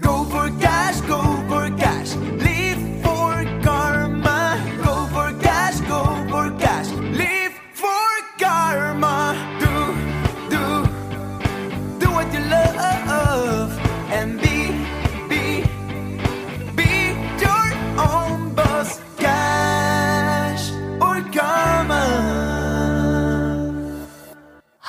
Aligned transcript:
Go 0.00 0.24
for 0.24 0.48
cash, 0.58 1.00
go 1.02 1.21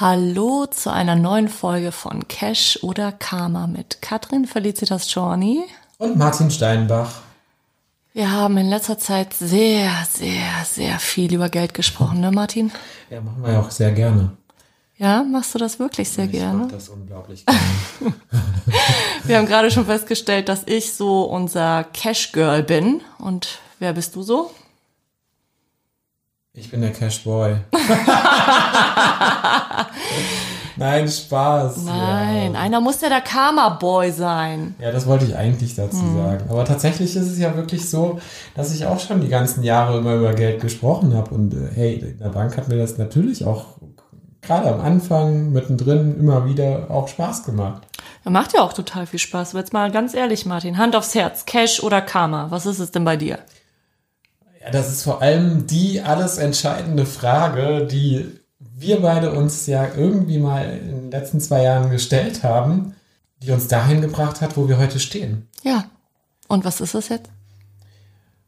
Hallo 0.06 0.66
zu 0.66 0.92
einer 0.92 1.16
neuen 1.16 1.48
Folge 1.48 1.94
von 1.94 2.28
Cash 2.28 2.78
oder 2.82 3.14
Karma 3.14 3.68
mit 3.68 4.02
Katrin 4.02 4.46
Felicitas 4.46 5.14
Journey. 5.14 5.64
Und 5.98 6.18
Martin 6.18 6.52
Steinbach. 6.52 7.22
Wir 8.12 8.30
haben 8.30 8.58
in 8.58 8.68
letzter 8.68 9.00
Zeit 9.00 9.34
sehr, 9.34 9.90
sehr, 10.12 10.66
sehr 10.66 11.00
viel 11.00 11.34
über 11.34 11.48
Geld 11.48 11.74
gesprochen, 11.74 12.20
ne 12.20 12.32
Martin? 12.32 12.74
Ja, 13.10 13.22
machen 13.22 13.46
wir 13.46 13.54
ja 13.54 13.62
auch 13.62 13.72
sehr 13.72 13.94
gerne. 13.94 14.32
Ja, 14.98 15.24
machst 15.24 15.56
du 15.56 15.60
das 15.60 15.80
wirklich 15.80 16.10
sehr 16.10 16.26
Ich 16.26 16.32
gerne? 16.32 16.64
mag 16.64 16.70
das 16.74 16.90
unglaublich 16.90 17.46
gerne. 17.46 18.14
Wir 19.24 19.38
haben 19.38 19.48
gerade 19.48 19.72
schon 19.72 19.86
festgestellt, 19.86 20.50
dass 20.50 20.64
ich 20.66 20.96
so 20.96 21.24
unser 21.24 21.86
Cash 21.86 22.34
Girl 22.34 22.62
bin. 22.62 23.00
Und 23.20 23.60
wer 23.80 23.94
bist 23.94 24.18
du 24.18 24.22
so? 24.24 24.52
Ich 26.56 26.70
bin 26.70 26.82
der 26.82 26.92
Cash 26.92 27.24
Boy. 27.24 27.56
Nein, 30.76 31.08
Spaß. 31.08 31.84
Nein, 31.86 32.54
Ja. 32.54 32.60
einer 32.60 32.82
muss 32.82 33.00
ja 33.02 33.10
der 33.10 33.22
Karma 33.22 33.70
Boy 33.70 34.12
sein. 34.12 34.76
ja, 34.80 34.92
das 34.92 35.06
wollte 35.06 35.26
ich 35.26 35.36
eigentlich 35.36 35.76
dazu 35.76 36.02
Hm. 36.02 36.18
sagen. 36.18 36.46
Aber 36.50 36.66
tatsächlich 36.66 37.16
ist 37.16 37.28
es 37.30 37.38
ja 37.38 37.56
wirklich 37.56 37.90
so, 37.90 38.20
dass 38.56 38.74
ich 38.74 38.86
auch 38.86 39.00
schon 39.00 39.22
die 39.22 39.30
ganzen 39.30 39.64
Jahre 39.64 40.00
immer 40.00 40.16
über 40.16 40.34
Geld 40.34 40.62
gesprochen 40.62 41.16
habe. 41.16 41.34
Und 41.36 41.54
äh, 41.54 41.70
hey, 41.74 41.94
in 41.96 42.18
der 42.20 42.30
Bank 42.30 42.58
hat 42.58 42.68
mir 42.70 42.78
das 42.78 42.98
natürlich 42.98 43.46
auch 43.46 43.66
gerade 44.42 44.74
am 44.74 44.82
Anfang, 44.82 45.52
mittendrin, 45.52 46.18
immer 46.20 46.46
wieder 46.46 46.88
auch 46.90 47.08
Spaß 47.08 47.44
gemacht. 47.44 47.84
Macht 48.26 48.54
ja 48.54 48.62
auch 48.62 48.74
total 48.74 49.06
viel 49.06 49.20
Spaß. 49.20 49.52
Aber 49.52 49.60
jetzt 49.60 49.74
mal 49.74 49.92
ganz 49.92 50.14
ehrlich, 50.14 50.46
Martin, 50.46 50.78
Hand 50.78 50.96
aufs 50.96 51.14
Herz, 51.14 51.46
Cash 51.46 51.84
oder 51.84 52.02
Karma? 52.02 52.48
Was 52.50 52.66
ist 52.66 52.80
es 52.80 52.92
denn 52.92 53.04
bei 53.06 53.16
dir? 53.18 53.40
Ja, 54.64 54.72
das 54.72 54.90
ist 54.90 55.04
vor 55.04 55.22
allem 55.22 55.68
die 55.68 56.02
alles 56.02 56.38
entscheidende 56.40 57.06
Frage, 57.06 57.86
die 57.86 58.40
wir 58.84 59.02
beide 59.02 59.32
uns 59.32 59.66
ja 59.66 59.88
irgendwie 59.96 60.38
mal 60.38 60.66
in 60.66 60.88
den 60.88 61.12
letzten 61.12 61.42
zwei 61.42 61.64
Jahren 61.64 61.90
gestellt 61.90 62.44
haben, 62.44 62.96
die 63.42 63.52
uns 63.52 63.68
dahin 63.68 64.02
gebracht 64.02 64.42
hat, 64.42 64.56
wo 64.56 64.70
wir 64.70 64.78
heute 64.78 65.00
stehen. 65.00 65.48
Ja. 65.64 65.86
Und 66.48 66.66
was 66.66 66.82
ist 66.82 66.94
es 66.94 67.10
jetzt? 67.10 67.30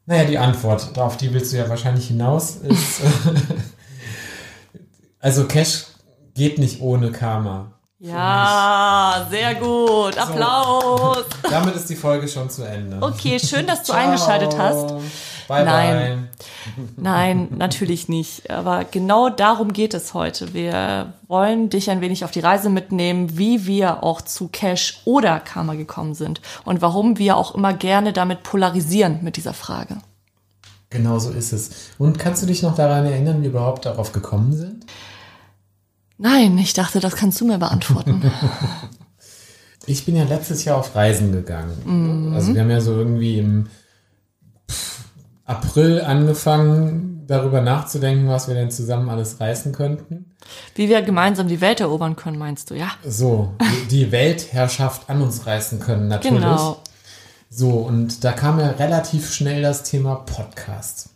Naja, 0.05 0.25
die 0.25 0.37
Antwort, 0.37 0.97
auf 0.99 1.17
die 1.17 1.33
willst 1.33 1.51
du 1.51 1.57
ja 1.57 1.67
wahrscheinlich 1.67 2.07
hinaus, 2.07 2.57
ist, 2.57 3.01
also 5.19 5.45
Cash 5.45 5.85
geht 6.35 6.59
nicht 6.59 6.81
ohne 6.81 7.11
Karma. 7.11 7.71
Ja, 7.97 9.25
sehr 9.31 9.55
gut. 9.55 10.17
Applaus. 10.17 11.25
Damit 11.49 11.75
ist 11.75 11.89
die 11.89 11.95
Folge 11.95 12.27
schon 12.27 12.49
zu 12.49 12.63
Ende. 12.63 12.97
Okay, 13.01 13.39
schön, 13.39 13.65
dass 13.65 13.79
du 13.79 13.85
Ciao. 13.93 13.97
eingeschaltet 13.97 14.55
hast. 14.57 14.89
Bye, 15.47 15.63
Nein. 15.63 16.24
Nein, 16.97 17.47
natürlich 17.57 18.09
nicht. 18.09 18.49
Aber 18.49 18.85
genau 18.85 19.29
darum 19.29 19.73
geht 19.73 19.93
es 19.93 20.13
heute. 20.13 20.53
Wir 20.53 21.13
wollen 21.27 21.69
dich 21.69 21.89
ein 21.89 22.01
wenig 22.01 22.23
auf 22.25 22.31
die 22.31 22.39
Reise 22.39 22.69
mitnehmen, 22.69 23.37
wie 23.37 23.65
wir 23.65 24.03
auch 24.03 24.21
zu 24.21 24.47
Cash 24.47 25.01
oder 25.05 25.39
Karma 25.39 25.75
gekommen 25.75 26.15
sind 26.15 26.41
und 26.63 26.81
warum 26.81 27.17
wir 27.17 27.37
auch 27.37 27.55
immer 27.55 27.73
gerne 27.73 28.13
damit 28.13 28.43
polarisieren 28.43 29.19
mit 29.21 29.37
dieser 29.37 29.53
Frage. 29.53 29.97
Genau 30.89 31.19
so 31.19 31.31
ist 31.31 31.51
es. 31.51 31.91
Und 31.97 32.19
kannst 32.19 32.41
du 32.41 32.47
dich 32.47 32.61
noch 32.61 32.75
daran 32.75 33.05
erinnern, 33.05 33.39
wie 33.39 33.43
wir 33.43 33.49
überhaupt 33.49 33.85
darauf 33.85 34.11
gekommen 34.11 34.53
sind? 34.53 34.85
Nein, 36.17 36.57
ich 36.57 36.73
dachte, 36.73 36.99
das 36.99 37.15
kannst 37.15 37.41
du 37.41 37.45
mir 37.45 37.57
beantworten. 37.57 38.31
Ich 39.87 40.05
bin 40.05 40.15
ja 40.15 40.23
letztes 40.23 40.65
Jahr 40.65 40.77
auf 40.77 40.95
Reisen 40.95 41.31
gegangen. 41.31 42.33
Also 42.33 42.53
wir 42.53 42.61
haben 42.61 42.69
ja 42.69 42.81
so 42.81 42.93
irgendwie 42.93 43.37
im 43.37 43.67
April 45.45 46.01
angefangen, 46.01 47.23
darüber 47.27 47.61
nachzudenken, 47.61 48.27
was 48.27 48.47
wir 48.47 48.55
denn 48.55 48.71
zusammen 48.71 49.09
alles 49.09 49.39
reisen 49.39 49.71
könnten. 49.71 50.31
Wie 50.75 50.89
wir 50.89 51.01
gemeinsam 51.01 51.47
die 51.47 51.61
Welt 51.61 51.79
erobern 51.79 52.15
können, 52.15 52.37
meinst 52.37 52.69
du, 52.71 52.75
ja? 52.75 52.89
So, 53.05 53.53
die- 53.89 54.11
Weltherrschaft 54.11 55.09
an 55.09 55.21
uns 55.21 55.45
reißen 55.45 55.79
können, 55.79 56.07
natürlich. 56.07 56.39
Genau. 56.41 56.77
So, 57.49 57.69
und 57.69 58.23
da 58.23 58.31
kam 58.33 58.59
ja 58.59 58.69
relativ 58.71 59.31
schnell 59.33 59.61
das 59.61 59.83
Thema 59.83 60.15
Podcast. 60.15 61.09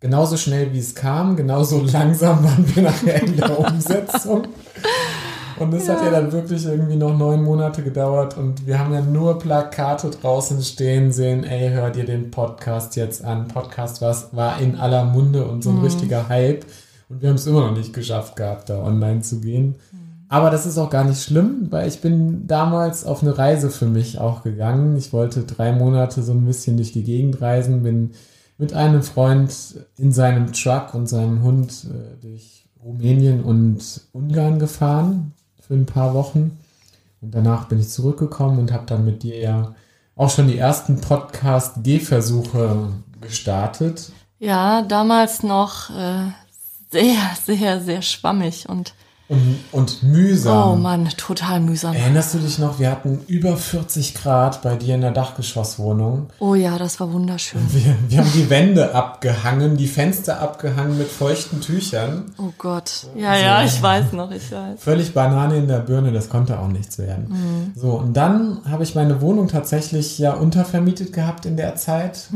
Genauso 0.00 0.36
schnell 0.36 0.72
wie 0.72 0.78
es 0.80 0.94
kam, 0.94 1.36
genauso 1.36 1.80
langsam 1.84 2.42
waren 2.44 2.74
wir 2.74 2.82
nachher 2.82 3.22
in 3.22 3.36
der 3.36 3.58
Umsetzung. 3.58 4.48
Und 5.64 5.72
es 5.72 5.88
hat 5.88 6.04
ja 6.04 6.10
dann 6.10 6.30
wirklich 6.30 6.66
irgendwie 6.66 6.96
noch 6.96 7.16
neun 7.16 7.42
Monate 7.42 7.82
gedauert 7.82 8.36
und 8.36 8.66
wir 8.66 8.78
haben 8.78 8.92
ja 8.92 9.00
nur 9.00 9.38
Plakate 9.38 10.10
draußen 10.10 10.60
stehen 10.60 11.10
sehen, 11.10 11.42
ey, 11.42 11.70
hör 11.70 11.88
dir 11.88 12.04
den 12.04 12.30
Podcast 12.30 12.96
jetzt 12.96 13.24
an. 13.24 13.48
Podcast 13.48 14.02
war's, 14.02 14.28
war 14.32 14.60
in 14.60 14.76
aller 14.76 15.06
Munde 15.06 15.46
und 15.46 15.64
so 15.64 15.70
ein 15.70 15.78
richtiger 15.78 16.28
Hype. 16.28 16.66
Und 17.08 17.22
wir 17.22 17.30
haben 17.30 17.36
es 17.36 17.46
immer 17.46 17.62
noch 17.62 17.74
nicht 17.74 17.94
geschafft 17.94 18.36
gehabt, 18.36 18.68
da 18.68 18.82
online 18.82 19.22
zu 19.22 19.40
gehen. 19.40 19.76
Aber 20.28 20.50
das 20.50 20.66
ist 20.66 20.76
auch 20.76 20.90
gar 20.90 21.04
nicht 21.04 21.22
schlimm, 21.22 21.68
weil 21.70 21.88
ich 21.88 22.02
bin 22.02 22.46
damals 22.46 23.06
auf 23.06 23.22
eine 23.22 23.38
Reise 23.38 23.70
für 23.70 23.86
mich 23.86 24.18
auch 24.18 24.42
gegangen. 24.42 24.98
Ich 24.98 25.14
wollte 25.14 25.44
drei 25.44 25.72
Monate 25.72 26.22
so 26.22 26.32
ein 26.32 26.44
bisschen 26.44 26.76
durch 26.76 26.92
die 26.92 27.04
Gegend 27.04 27.40
reisen, 27.40 27.82
bin 27.82 28.10
mit 28.58 28.74
einem 28.74 29.02
Freund 29.02 29.76
in 29.96 30.12
seinem 30.12 30.52
Truck 30.52 30.92
und 30.92 31.08
seinem 31.08 31.42
Hund 31.42 31.86
äh, 31.88 32.20
durch 32.20 32.66
Rumänien 32.84 33.42
und 33.42 34.02
Ungarn 34.12 34.58
gefahren 34.58 35.32
für 35.66 35.74
ein 35.74 35.86
paar 35.86 36.14
Wochen. 36.14 36.58
Und 37.20 37.34
danach 37.34 37.68
bin 37.68 37.80
ich 37.80 37.88
zurückgekommen 37.88 38.58
und 38.58 38.72
habe 38.72 38.86
dann 38.86 39.04
mit 39.04 39.22
dir 39.22 39.38
ja 39.38 39.74
auch 40.16 40.30
schon 40.30 40.48
die 40.48 40.58
ersten 40.58 41.00
Podcast-Gehversuche 41.00 42.88
gestartet. 43.20 44.12
Ja, 44.38 44.82
damals 44.82 45.42
noch 45.42 45.90
äh, 45.90 46.30
sehr, 46.90 47.16
sehr, 47.44 47.80
sehr 47.80 48.02
schwammig 48.02 48.68
und 48.68 48.94
Und, 49.26 49.58
und 49.72 50.02
mühsam. 50.02 50.72
oh 50.72 50.76
Mann, 50.76 51.08
total 51.16 51.60
mühsam. 51.60 51.94
Erinnerst 51.94 52.34
du 52.34 52.38
dich 52.38 52.58
noch, 52.58 52.78
wir 52.78 52.90
hatten 52.90 53.20
über 53.26 53.56
40 53.56 54.14
Grad 54.14 54.60
bei 54.60 54.76
dir 54.76 54.94
in 54.96 55.00
der 55.00 55.12
Dachgeschosswohnung. 55.12 56.28
Oh 56.40 56.54
ja, 56.54 56.76
das 56.76 57.00
war 57.00 57.10
wunderschön. 57.10 57.62
Wir, 57.72 57.96
wir 58.08 58.18
haben 58.18 58.32
die 58.34 58.50
Wände 58.50 58.94
abgehangen, 58.94 59.78
die 59.78 59.86
Fenster 59.86 60.40
abgehangen 60.42 60.98
mit 60.98 61.08
feuchten 61.08 61.62
Tüchern. 61.62 62.32
Oh 62.36 62.52
Gott. 62.58 63.06
Ja, 63.16 63.34
ja, 63.34 63.64
ich 63.64 63.80
weiß 63.80 64.12
noch, 64.12 64.30
ich 64.30 64.52
weiß. 64.52 64.78
Völlig 64.78 65.14
Banane 65.14 65.56
in 65.56 65.68
der 65.68 65.78
Birne, 65.78 66.12
das 66.12 66.28
konnte 66.28 66.58
auch 66.58 66.68
nichts 66.68 66.98
werden. 66.98 67.72
So, 67.76 67.92
und 67.92 68.14
dann 68.14 68.60
habe 68.68 68.82
ich 68.82 68.94
meine 68.94 69.22
Wohnung 69.22 69.48
tatsächlich 69.48 70.18
ja 70.18 70.34
untervermietet 70.34 71.14
gehabt 71.14 71.46
in 71.46 71.56
der 71.56 71.76
Zeit. 71.76 72.28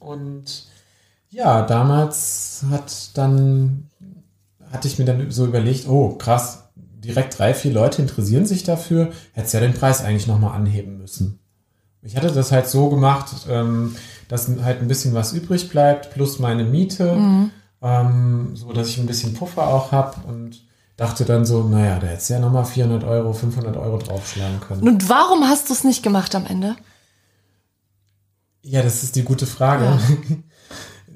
Und 0.00 0.64
ja, 1.30 1.62
damals 1.62 2.64
hat 2.70 3.16
dann, 3.16 3.88
hatte 4.74 4.88
ich 4.88 4.98
mir 4.98 5.04
dann 5.04 5.30
so 5.30 5.46
überlegt, 5.46 5.88
oh 5.88 6.16
krass, 6.16 6.64
direkt 6.74 7.38
drei, 7.38 7.54
vier 7.54 7.72
Leute 7.72 8.02
interessieren 8.02 8.44
sich 8.44 8.64
dafür, 8.64 9.12
hättest 9.32 9.54
ja 9.54 9.60
den 9.60 9.74
Preis 9.74 10.04
eigentlich 10.04 10.26
nochmal 10.26 10.54
anheben 10.54 10.98
müssen. 10.98 11.38
Ich 12.02 12.16
hatte 12.16 12.30
das 12.32 12.52
halt 12.52 12.66
so 12.68 12.90
gemacht, 12.90 13.46
ähm, 13.48 13.96
dass 14.28 14.48
halt 14.62 14.82
ein 14.82 14.88
bisschen 14.88 15.14
was 15.14 15.32
übrig 15.32 15.70
bleibt, 15.70 16.10
plus 16.10 16.38
meine 16.38 16.64
Miete, 16.64 17.16
ähm, 17.82 18.50
so 18.54 18.72
dass 18.72 18.88
ich 18.88 18.98
ein 18.98 19.06
bisschen 19.06 19.32
Puffer 19.34 19.68
auch 19.68 19.92
habe 19.92 20.16
und 20.26 20.62
dachte 20.96 21.24
dann 21.24 21.44
so, 21.44 21.62
naja, 21.62 21.98
da 21.98 22.08
hättest 22.08 22.30
du 22.30 22.34
ja 22.34 22.40
nochmal 22.40 22.64
400 22.64 23.04
Euro, 23.04 23.32
500 23.32 23.76
Euro 23.76 23.98
draufschlagen 23.98 24.60
können. 24.60 24.86
Und 24.86 25.08
warum 25.08 25.44
hast 25.44 25.68
du 25.68 25.72
es 25.72 25.84
nicht 25.84 26.02
gemacht 26.02 26.34
am 26.34 26.46
Ende? 26.46 26.76
Ja, 28.62 28.82
das 28.82 29.02
ist 29.02 29.16
die 29.16 29.24
gute 29.24 29.46
Frage. 29.46 29.98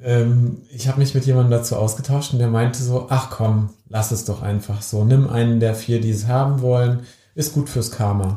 ähm, 0.05 0.63
ich 0.71 0.89
habe 0.89 0.99
mich 1.01 1.15
mit 1.15 1.27
jemandem 1.27 1.53
dazu 1.59 1.77
ausgetauscht 1.77 2.33
und 2.33 2.39
der 2.39 2.49
meinte 2.49 2.83
so, 2.83 3.07
ach 3.11 3.31
komm, 3.31 3.71
lass 3.89 4.11
es 4.11 4.25
doch 4.25 4.43
einfach 4.43 4.83
so. 4.83 5.05
Nimm 5.05 5.29
einen 5.29 5.61
der 5.61 5.75
vier, 5.75 6.01
die 6.01 6.11
es 6.11 6.27
haben 6.27 6.61
wollen. 6.61 7.01
Ist 7.35 7.55
gut 7.55 7.69
fürs 7.69 7.91
Karma. 7.91 8.37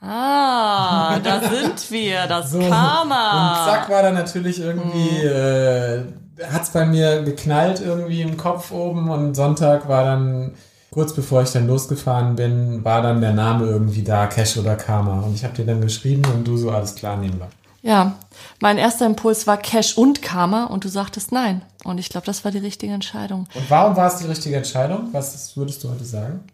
Ah, 0.00 1.18
da 1.18 1.40
sind 1.50 1.90
wir, 1.90 2.26
das 2.26 2.50
So, 2.52 2.58
Und 2.58 2.70
Karma. 2.70 3.64
zack 3.66 3.88
war 3.90 4.02
dann 4.02 4.14
natürlich 4.14 4.60
irgendwie, 4.60 5.24
äh, 5.26 6.04
hat's 6.50 6.70
bei 6.70 6.86
mir 6.86 7.22
geknallt 7.22 7.80
irgendwie 7.80 8.22
im 8.22 8.36
Kopf 8.36 8.70
oben 8.72 9.10
und 9.10 9.34
Sonntag 9.34 9.88
war 9.88 10.04
dann, 10.04 10.54
kurz 10.90 11.12
bevor 11.12 11.42
ich 11.42 11.52
dann 11.52 11.66
losgefahren 11.66 12.34
bin, 12.34 12.82
war 12.84 13.02
dann 13.02 13.20
der 13.20 13.34
Name 13.34 13.66
irgendwie 13.66 14.02
da, 14.02 14.26
Cash 14.26 14.56
oder 14.56 14.74
Karma. 14.76 15.20
Und 15.20 15.34
ich 15.34 15.44
habe 15.44 15.54
dir 15.54 15.66
dann 15.66 15.80
geschrieben 15.82 16.22
und 16.34 16.48
du 16.48 16.56
so, 16.56 16.70
alles 16.70 16.94
klar, 16.94 17.16
nehmen 17.18 17.38
wir. 17.38 17.48
Ja, 17.82 18.18
mein 18.60 18.76
erster 18.76 19.06
Impuls 19.06 19.46
war 19.46 19.56
Cash 19.56 19.96
und 19.96 20.20
Karma 20.20 20.64
und 20.64 20.84
du 20.84 20.88
sagtest 20.88 21.32
nein. 21.32 21.62
Und 21.84 21.98
ich 21.98 22.10
glaube, 22.10 22.26
das 22.26 22.44
war 22.44 22.52
die 22.52 22.58
richtige 22.58 22.92
Entscheidung. 22.92 23.48
Und 23.54 23.70
warum 23.70 23.96
war 23.96 24.12
es 24.12 24.18
die 24.18 24.26
richtige 24.26 24.56
Entscheidung? 24.56 25.08
Was 25.12 25.56
würdest 25.56 25.82
du 25.82 25.90
heute 25.90 26.04
sagen? 26.04 26.44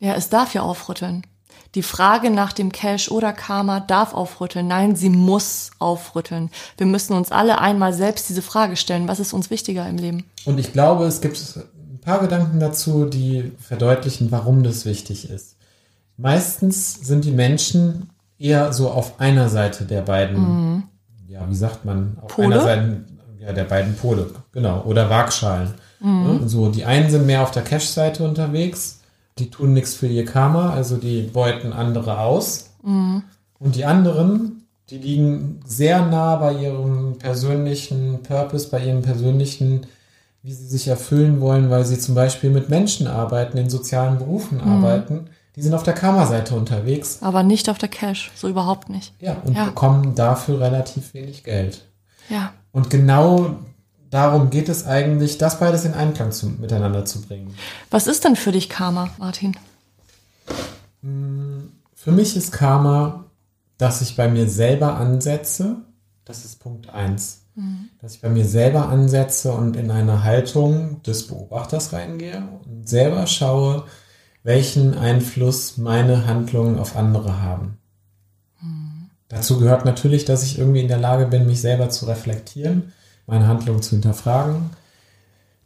Ja, 0.00 0.14
es 0.14 0.28
darf 0.28 0.54
ja 0.54 0.62
aufrütteln. 0.62 1.26
Die 1.74 1.82
Frage 1.82 2.30
nach 2.30 2.52
dem 2.52 2.72
Cash 2.72 3.10
oder 3.10 3.32
Karma 3.32 3.80
darf 3.80 4.14
aufrütteln. 4.14 4.66
Nein, 4.66 4.96
sie 4.96 5.10
muss 5.10 5.70
aufrütteln. 5.78 6.50
Wir 6.76 6.86
müssen 6.86 7.14
uns 7.14 7.30
alle 7.30 7.58
einmal 7.60 7.92
selbst 7.92 8.28
diese 8.28 8.42
Frage 8.42 8.76
stellen. 8.76 9.08
Was 9.08 9.20
ist 9.20 9.32
uns 9.32 9.50
wichtiger 9.50 9.88
im 9.88 9.96
Leben? 9.96 10.24
Und 10.44 10.58
ich 10.58 10.72
glaube, 10.72 11.04
es 11.04 11.20
gibt 11.20 11.38
ein 11.38 12.00
paar 12.00 12.20
Gedanken 12.20 12.60
dazu, 12.60 13.06
die 13.06 13.52
verdeutlichen, 13.58 14.30
warum 14.30 14.62
das 14.62 14.84
wichtig 14.84 15.28
ist. 15.28 15.56
Meistens 16.16 16.94
sind 16.94 17.24
die 17.24 17.32
Menschen 17.32 18.10
eher 18.38 18.72
so 18.72 18.90
auf 18.90 19.20
einer 19.20 19.48
Seite 19.48 19.84
der 19.84 20.02
beiden, 20.02 20.84
ja, 21.28 21.48
wie 21.48 21.54
sagt 21.54 21.84
man, 21.84 22.16
auf 22.20 22.34
Pole? 22.34 22.54
einer 22.54 22.62
Seite 22.62 23.04
ja, 23.40 23.52
der 23.52 23.64
beiden 23.64 23.94
Pole, 23.94 24.30
genau, 24.52 24.82
oder 24.82 25.10
Waagschalen. 25.10 25.74
Ne? 26.00 26.40
So, 26.46 26.68
die 26.68 26.84
einen 26.84 27.10
sind 27.10 27.26
mehr 27.26 27.42
auf 27.42 27.50
der 27.50 27.62
Cash-Seite 27.62 28.22
unterwegs, 28.22 29.00
die 29.38 29.50
tun 29.50 29.72
nichts 29.72 29.94
für 29.94 30.06
ihr 30.06 30.24
Karma, 30.24 30.70
also 30.70 30.96
die 30.96 31.22
beuten 31.22 31.72
andere 31.72 32.20
aus. 32.20 32.70
Und 33.58 33.74
die 33.74 33.84
anderen, 33.84 34.64
die 34.90 34.98
liegen 34.98 35.60
sehr 35.66 36.06
nah 36.06 36.36
bei 36.36 36.54
ihrem 36.54 37.18
persönlichen 37.18 38.22
Purpose, 38.22 38.68
bei 38.70 38.84
ihrem 38.84 39.02
persönlichen, 39.02 39.86
wie 40.42 40.52
sie 40.52 40.66
sich 40.66 40.88
erfüllen 40.88 41.40
wollen, 41.40 41.68
weil 41.70 41.84
sie 41.84 41.98
zum 41.98 42.14
Beispiel 42.14 42.50
mit 42.50 42.68
Menschen 42.68 43.06
arbeiten, 43.06 43.58
in 43.58 43.68
sozialen 43.68 44.18
Berufen 44.18 44.60
arbeiten. 44.60 45.26
Die 45.58 45.62
sind 45.64 45.74
auf 45.74 45.82
der 45.82 45.94
Karma-Seite 45.94 46.54
unterwegs. 46.54 47.18
Aber 47.20 47.42
nicht 47.42 47.68
auf 47.68 47.78
der 47.78 47.88
Cash. 47.88 48.30
So 48.36 48.48
überhaupt 48.48 48.88
nicht. 48.90 49.12
Ja, 49.18 49.38
und 49.44 49.56
Ja. 49.56 49.64
bekommen 49.64 50.14
dafür 50.14 50.60
relativ 50.60 51.14
wenig 51.14 51.42
Geld. 51.42 51.84
Ja. 52.28 52.52
Und 52.70 52.90
genau 52.90 53.56
darum 54.08 54.50
geht 54.50 54.68
es 54.68 54.86
eigentlich, 54.86 55.36
das 55.36 55.58
beides 55.58 55.84
in 55.84 55.94
Einklang 55.94 56.30
zu, 56.30 56.46
miteinander 56.46 57.04
zu 57.04 57.22
bringen. 57.22 57.56
Was 57.90 58.06
ist 58.06 58.22
denn 58.24 58.36
für 58.36 58.52
dich 58.52 58.68
Karma, 58.68 59.10
Martin? 59.18 59.56
Für 61.02 62.12
mich 62.12 62.36
ist 62.36 62.52
Karma, 62.52 63.24
dass 63.78 64.00
ich 64.00 64.14
bei 64.14 64.28
mir 64.28 64.48
selber 64.48 64.94
ansetze. 64.96 65.78
Das 66.24 66.44
ist 66.44 66.60
Punkt 66.60 66.88
eins, 66.90 67.40
Dass 68.00 68.14
ich 68.14 68.20
bei 68.20 68.28
mir 68.28 68.44
selber 68.44 68.88
ansetze 68.88 69.50
und 69.50 69.74
in 69.74 69.90
eine 69.90 70.22
Haltung 70.22 71.02
des 71.02 71.26
Beobachters 71.26 71.92
reingehe 71.92 72.46
und 72.64 72.88
selber 72.88 73.26
schaue, 73.26 73.86
welchen 74.48 74.96
Einfluss 74.96 75.76
meine 75.76 76.26
Handlungen 76.26 76.78
auf 76.78 76.96
andere 76.96 77.42
haben. 77.42 77.76
Dazu 79.28 79.58
gehört 79.58 79.84
natürlich, 79.84 80.24
dass 80.24 80.42
ich 80.42 80.58
irgendwie 80.58 80.80
in 80.80 80.88
der 80.88 80.96
Lage 80.96 81.26
bin, 81.26 81.44
mich 81.44 81.60
selber 81.60 81.90
zu 81.90 82.06
reflektieren, 82.06 82.94
meine 83.26 83.46
Handlungen 83.46 83.82
zu 83.82 83.90
hinterfragen, 83.90 84.70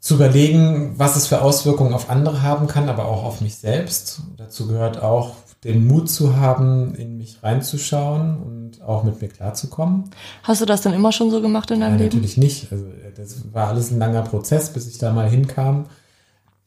zu 0.00 0.16
überlegen, 0.16 0.94
was 0.98 1.14
es 1.14 1.28
für 1.28 1.42
Auswirkungen 1.42 1.94
auf 1.94 2.10
andere 2.10 2.42
haben 2.42 2.66
kann, 2.66 2.88
aber 2.88 3.04
auch 3.04 3.22
auf 3.22 3.40
mich 3.40 3.54
selbst. 3.54 4.22
Dazu 4.36 4.66
gehört 4.66 5.00
auch, 5.00 5.36
den 5.62 5.86
Mut 5.86 6.10
zu 6.10 6.34
haben, 6.34 6.96
in 6.96 7.18
mich 7.18 7.40
reinzuschauen 7.40 8.42
und 8.42 8.82
auch 8.82 9.04
mit 9.04 9.22
mir 9.22 9.28
klarzukommen. 9.28 10.10
Hast 10.42 10.60
du 10.60 10.66
das 10.66 10.80
denn 10.80 10.92
immer 10.92 11.12
schon 11.12 11.30
so 11.30 11.40
gemacht 11.40 11.70
in 11.70 11.78
deinem 11.78 11.90
Nein, 11.90 11.98
Leben? 12.00 12.16
natürlich 12.16 12.36
nicht. 12.36 12.72
Also 12.72 12.86
das 13.16 13.54
war 13.54 13.68
alles 13.68 13.92
ein 13.92 14.00
langer 14.00 14.22
Prozess, 14.22 14.72
bis 14.72 14.88
ich 14.88 14.98
da 14.98 15.12
mal 15.12 15.30
hinkam. 15.30 15.86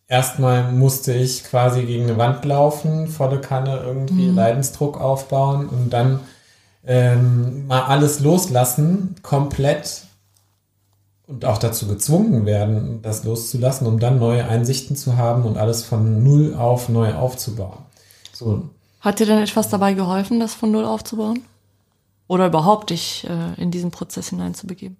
Erstmal 0.08 0.72
musste 0.72 1.14
ich 1.14 1.44
quasi 1.44 1.84
gegen 1.84 2.04
eine 2.04 2.18
Wand 2.18 2.46
laufen, 2.46 3.08
volle 3.08 3.42
Kanne 3.42 3.82
irgendwie 3.84 4.30
Leidensdruck 4.30 5.02
aufbauen 5.02 5.68
und 5.68 5.92
dann 5.92 6.20
ähm, 6.86 7.66
mal 7.66 7.84
alles 7.84 8.20
loslassen, 8.20 9.16
komplett 9.24 10.04
und 11.28 11.44
auch 11.44 11.58
dazu 11.58 11.88
gezwungen 11.88 12.46
werden, 12.46 13.02
das 13.02 13.24
loszulassen, 13.24 13.88
um 13.88 14.00
dann 14.00 14.20
neue 14.20 14.48
Einsichten 14.48 14.96
zu 14.96 15.18
haben 15.18 15.44
und 15.44 15.58
alles 15.58 15.84
von 15.84 16.24
null 16.24 16.54
auf 16.54 16.88
neu 16.88 17.16
aufzubauen. 17.16 17.80
So, 18.32 18.70
Hat 19.00 19.20
dir 19.20 19.26
denn 19.26 19.42
etwas 19.42 19.70
dabei 19.70 19.94
geholfen, 19.94 20.40
das 20.40 20.54
von 20.54 20.72
Null 20.72 20.86
aufzubauen? 20.86 21.42
Oder 22.28 22.48
überhaupt 22.48 22.90
dich 22.90 23.26
äh, 23.30 23.62
in 23.62 23.72
diesen 23.72 23.92
Prozess 23.92 24.30
hineinzubegeben? 24.30 24.98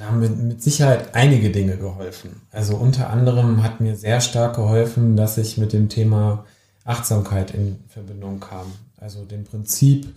Da 0.00 0.06
haben 0.06 0.20
mir 0.20 0.30
mit 0.30 0.62
Sicherheit 0.62 1.14
einige 1.14 1.50
Dinge 1.50 1.76
geholfen. 1.76 2.40
Also 2.50 2.74
unter 2.74 3.10
anderem 3.10 3.62
hat 3.62 3.82
mir 3.82 3.96
sehr 3.96 4.22
stark 4.22 4.56
geholfen, 4.56 5.14
dass 5.14 5.36
ich 5.36 5.58
mit 5.58 5.74
dem 5.74 5.90
Thema 5.90 6.46
Achtsamkeit 6.86 7.50
in 7.50 7.84
Verbindung 7.86 8.40
kam. 8.40 8.72
Also 8.96 9.26
dem 9.26 9.44
Prinzip 9.44 10.08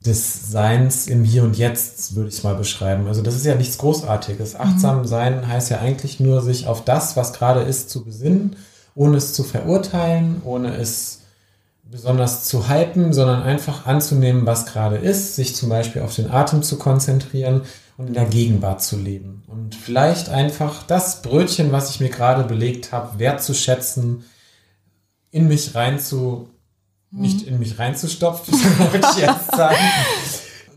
des 0.00 0.50
Seins 0.50 1.08
im 1.08 1.24
Hier 1.24 1.42
und 1.42 1.58
Jetzt 1.58 2.16
würde 2.16 2.30
ich 2.30 2.36
es 2.36 2.42
mal 2.42 2.54
beschreiben. 2.54 3.06
Also 3.06 3.20
das 3.20 3.34
ist 3.34 3.44
ja 3.44 3.54
nichts 3.54 3.76
Großartiges. 3.76 4.56
Achtsam 4.56 5.04
sein 5.04 5.46
heißt 5.46 5.68
ja 5.68 5.80
eigentlich 5.80 6.20
nur, 6.20 6.40
sich 6.40 6.66
auf 6.66 6.82
das, 6.82 7.14
was 7.14 7.34
gerade 7.34 7.60
ist, 7.60 7.90
zu 7.90 8.04
besinnen, 8.06 8.56
ohne 8.94 9.18
es 9.18 9.34
zu 9.34 9.44
verurteilen, 9.44 10.40
ohne 10.42 10.74
es 10.74 11.20
besonders 11.84 12.44
zu 12.44 12.70
hypen, 12.70 13.12
sondern 13.12 13.42
einfach 13.42 13.84
anzunehmen, 13.84 14.46
was 14.46 14.64
gerade 14.64 14.96
ist, 14.96 15.36
sich 15.36 15.54
zum 15.54 15.68
Beispiel 15.68 16.00
auf 16.00 16.14
den 16.14 16.30
Atem 16.30 16.62
zu 16.62 16.78
konzentrieren 16.78 17.60
und 17.98 18.06
in 18.06 18.14
der 18.14 18.26
Gegenwart 18.26 18.80
zu 18.80 18.96
leben. 18.96 19.42
Und 19.48 19.74
vielleicht 19.74 20.30
einfach 20.30 20.84
das 20.84 21.20
Brötchen, 21.20 21.72
was 21.72 21.90
ich 21.90 22.00
mir 22.00 22.08
gerade 22.08 22.44
belegt 22.44 22.92
habe, 22.92 23.18
wertzuschätzen, 23.18 24.24
in 25.30 25.48
mich 25.48 25.74
rein 25.74 25.98
zu, 25.98 26.48
nicht 27.10 27.42
in 27.42 27.58
mich 27.58 27.78
reinzustopfen, 27.78 28.54
wollte 28.78 29.08
ich 29.12 29.18
jetzt 29.18 29.50
sagen. 29.54 29.76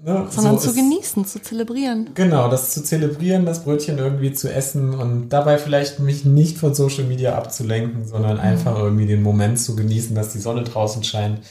Ne, 0.04 0.26
Sondern 0.32 0.58
so 0.58 0.64
zu 0.64 0.70
ist- 0.72 0.76
genießen, 0.78 1.26
zu 1.26 1.42
zelebrieren. 1.44 2.10
Genau, 2.16 2.50
das 2.50 2.72
zu 2.72 2.84
zelebrieren, 2.84 3.46
das 3.46 3.64
Brötchen 3.64 4.00
irgendwie 4.00 4.34
zu 4.34 4.52
essen 4.52 4.96
und 4.96 5.30
dabei 5.30 5.60
vielleicht 5.60 6.00
mich 6.00 6.26
nicht 6.26 6.58
von 6.58 6.74
Social 6.74 7.04
Media 7.04 7.36
abzulenken, 7.36 8.08
sondern 8.08 8.40
einfach 8.40 8.76
irgendwie 8.80 9.06
den 9.06 9.22
Moment 9.22 9.60
zu 9.60 9.76
genießen, 9.76 10.16
dass 10.16 10.34
die 10.34 10.40
Sonne 10.40 10.64
draußen 10.64 11.04
scheint. 11.04 11.42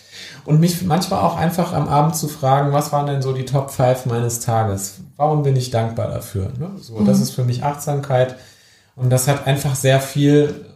Und 0.47 0.59
mich 0.59 0.83
manchmal 0.83 1.21
auch 1.21 1.37
einfach 1.37 1.73
am 1.73 1.87
Abend 1.89 2.17
zu 2.17 2.27
fragen, 2.27 2.73
was 2.73 2.91
waren 2.91 3.07
denn 3.07 3.23
so 3.23 3.33
die 3.33 3.45
Top 3.45 3.71
5 3.71 4.07
meines 4.07 4.41
Tages? 4.41 4.95
Warum 5.17 5.45
bin 5.45 5.55
ich 5.55 5.71
dankbar 5.71 6.09
dafür? 6.09 6.51
Ne? 6.59 6.73
So, 6.81 7.01
das 7.05 7.21
ist 7.21 7.31
für 7.31 7.45
mich 7.45 7.63
Achtsamkeit 7.63 8.35
und 8.97 9.11
das 9.11 9.29
hat 9.29 9.47
einfach 9.47 9.77
sehr 9.77 10.01
viel, 10.01 10.67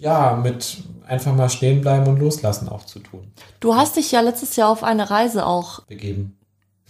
ja, 0.00 0.34
mit 0.42 0.78
einfach 1.06 1.34
mal 1.34 1.48
stehen 1.48 1.80
bleiben 1.80 2.08
und 2.08 2.18
loslassen 2.18 2.68
auch 2.68 2.84
zu 2.84 2.98
tun. 2.98 3.30
Du 3.60 3.76
hast 3.76 3.94
dich 3.96 4.10
ja 4.10 4.20
letztes 4.20 4.56
Jahr 4.56 4.68
auf 4.68 4.82
eine 4.82 5.10
Reise 5.10 5.46
auch 5.46 5.82
Begeben. 5.86 6.34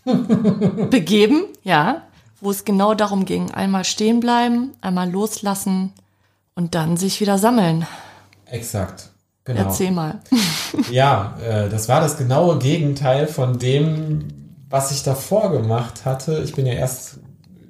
begeben, 0.90 1.44
ja, 1.62 2.02
wo 2.40 2.50
es 2.50 2.64
genau 2.64 2.94
darum 2.94 3.24
ging, 3.24 3.50
einmal 3.50 3.84
stehen 3.84 4.20
bleiben, 4.20 4.72
einmal 4.80 5.10
loslassen 5.10 5.92
und 6.54 6.74
dann 6.74 6.96
sich 6.96 7.20
wieder 7.20 7.38
sammeln. 7.38 7.86
Exakt. 8.46 9.10
Genau. 9.44 9.62
Erzähl 9.62 9.90
mal. 9.90 10.20
Ja, 10.90 11.38
äh, 11.42 11.70
das 11.70 11.88
war 11.88 12.02
das 12.02 12.18
genaue 12.18 12.58
Gegenteil 12.58 13.26
von 13.26 13.58
dem, 13.58 14.28
was 14.68 14.90
ich 14.90 15.02
davor 15.02 15.50
gemacht 15.50 16.04
hatte. 16.04 16.42
Ich 16.44 16.54
bin 16.54 16.66
ja 16.66 16.74
erst 16.74 17.20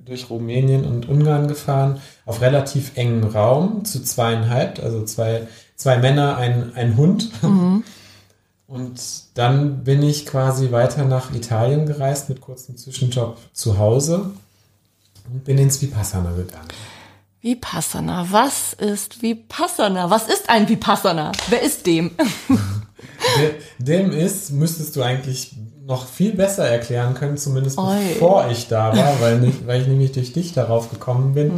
durch 0.04 0.30
Rumänien 0.30 0.84
und 0.84 1.08
Ungarn 1.08 1.46
gefahren, 1.46 2.00
auf 2.26 2.40
relativ 2.40 2.96
engem 2.96 3.24
Raum 3.24 3.84
zu 3.84 4.02
zweieinhalb, 4.02 4.82
also 4.82 5.04
zwei, 5.04 5.46
zwei 5.76 5.98
Männer, 5.98 6.36
ein, 6.36 6.72
ein 6.74 6.96
Hund. 6.96 7.30
Und 8.68 9.00
dann 9.34 9.82
bin 9.82 10.02
ich 10.02 10.26
quasi 10.26 10.70
weiter 10.70 11.04
nach 11.06 11.32
Italien 11.34 11.86
gereist 11.86 12.28
mit 12.28 12.40
kurzem 12.42 12.76
Zwischenjob 12.76 13.38
zu 13.54 13.78
Hause 13.78 14.30
und 15.32 15.44
bin 15.44 15.56
ins 15.56 15.80
Vipassana 15.80 16.32
gegangen. 16.32 16.68
Vipassana. 17.40 18.26
Was 18.30 18.74
ist 18.74 19.22
Vipassana? 19.22 20.10
Was 20.10 20.28
ist 20.28 20.50
ein 20.50 20.68
Vipassana? 20.68 21.32
Wer 21.48 21.62
ist 21.62 21.86
dem? 21.86 22.10
De- 23.38 23.54
Dem 23.78 24.12
ist, 24.12 24.50
müsstest 24.52 24.94
du 24.96 25.02
eigentlich 25.02 25.54
noch 25.88 26.06
viel 26.06 26.34
besser 26.34 26.68
erklären 26.68 27.14
können, 27.14 27.38
zumindest 27.38 27.78
Oi. 27.78 27.96
bevor 28.12 28.50
ich 28.50 28.68
da 28.68 28.94
war, 28.94 29.20
weil, 29.22 29.40
nicht, 29.40 29.66
weil 29.66 29.80
ich 29.80 29.88
nämlich 29.88 30.12
durch 30.12 30.34
dich 30.34 30.52
darauf 30.52 30.90
gekommen 30.90 31.32
bin, 31.32 31.50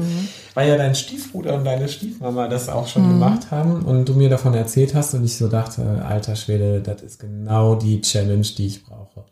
weil 0.54 0.68
ja 0.68 0.76
dein 0.76 0.94
Stiefbruder 0.94 1.54
und 1.54 1.64
deine 1.64 1.88
Stiefmama 1.88 2.46
das 2.46 2.68
auch 2.68 2.87
schon 2.87 3.08
gemacht 3.08 3.50
haben 3.50 3.82
und 3.82 4.08
du 4.08 4.14
mir 4.14 4.28
davon 4.28 4.54
erzählt 4.54 4.94
hast 4.94 5.14
und 5.14 5.25
ich 5.25 5.37
so 5.37 5.49
dachte, 5.49 6.04
alter 6.08 6.37
Schwede, 6.37 6.80
das 6.80 7.02
ist 7.02 7.18
genau 7.18 7.75
die 7.75 8.00
Challenge, 8.02 8.46
die 8.56 8.68
ich 8.68 8.84
brauche. 8.84 9.25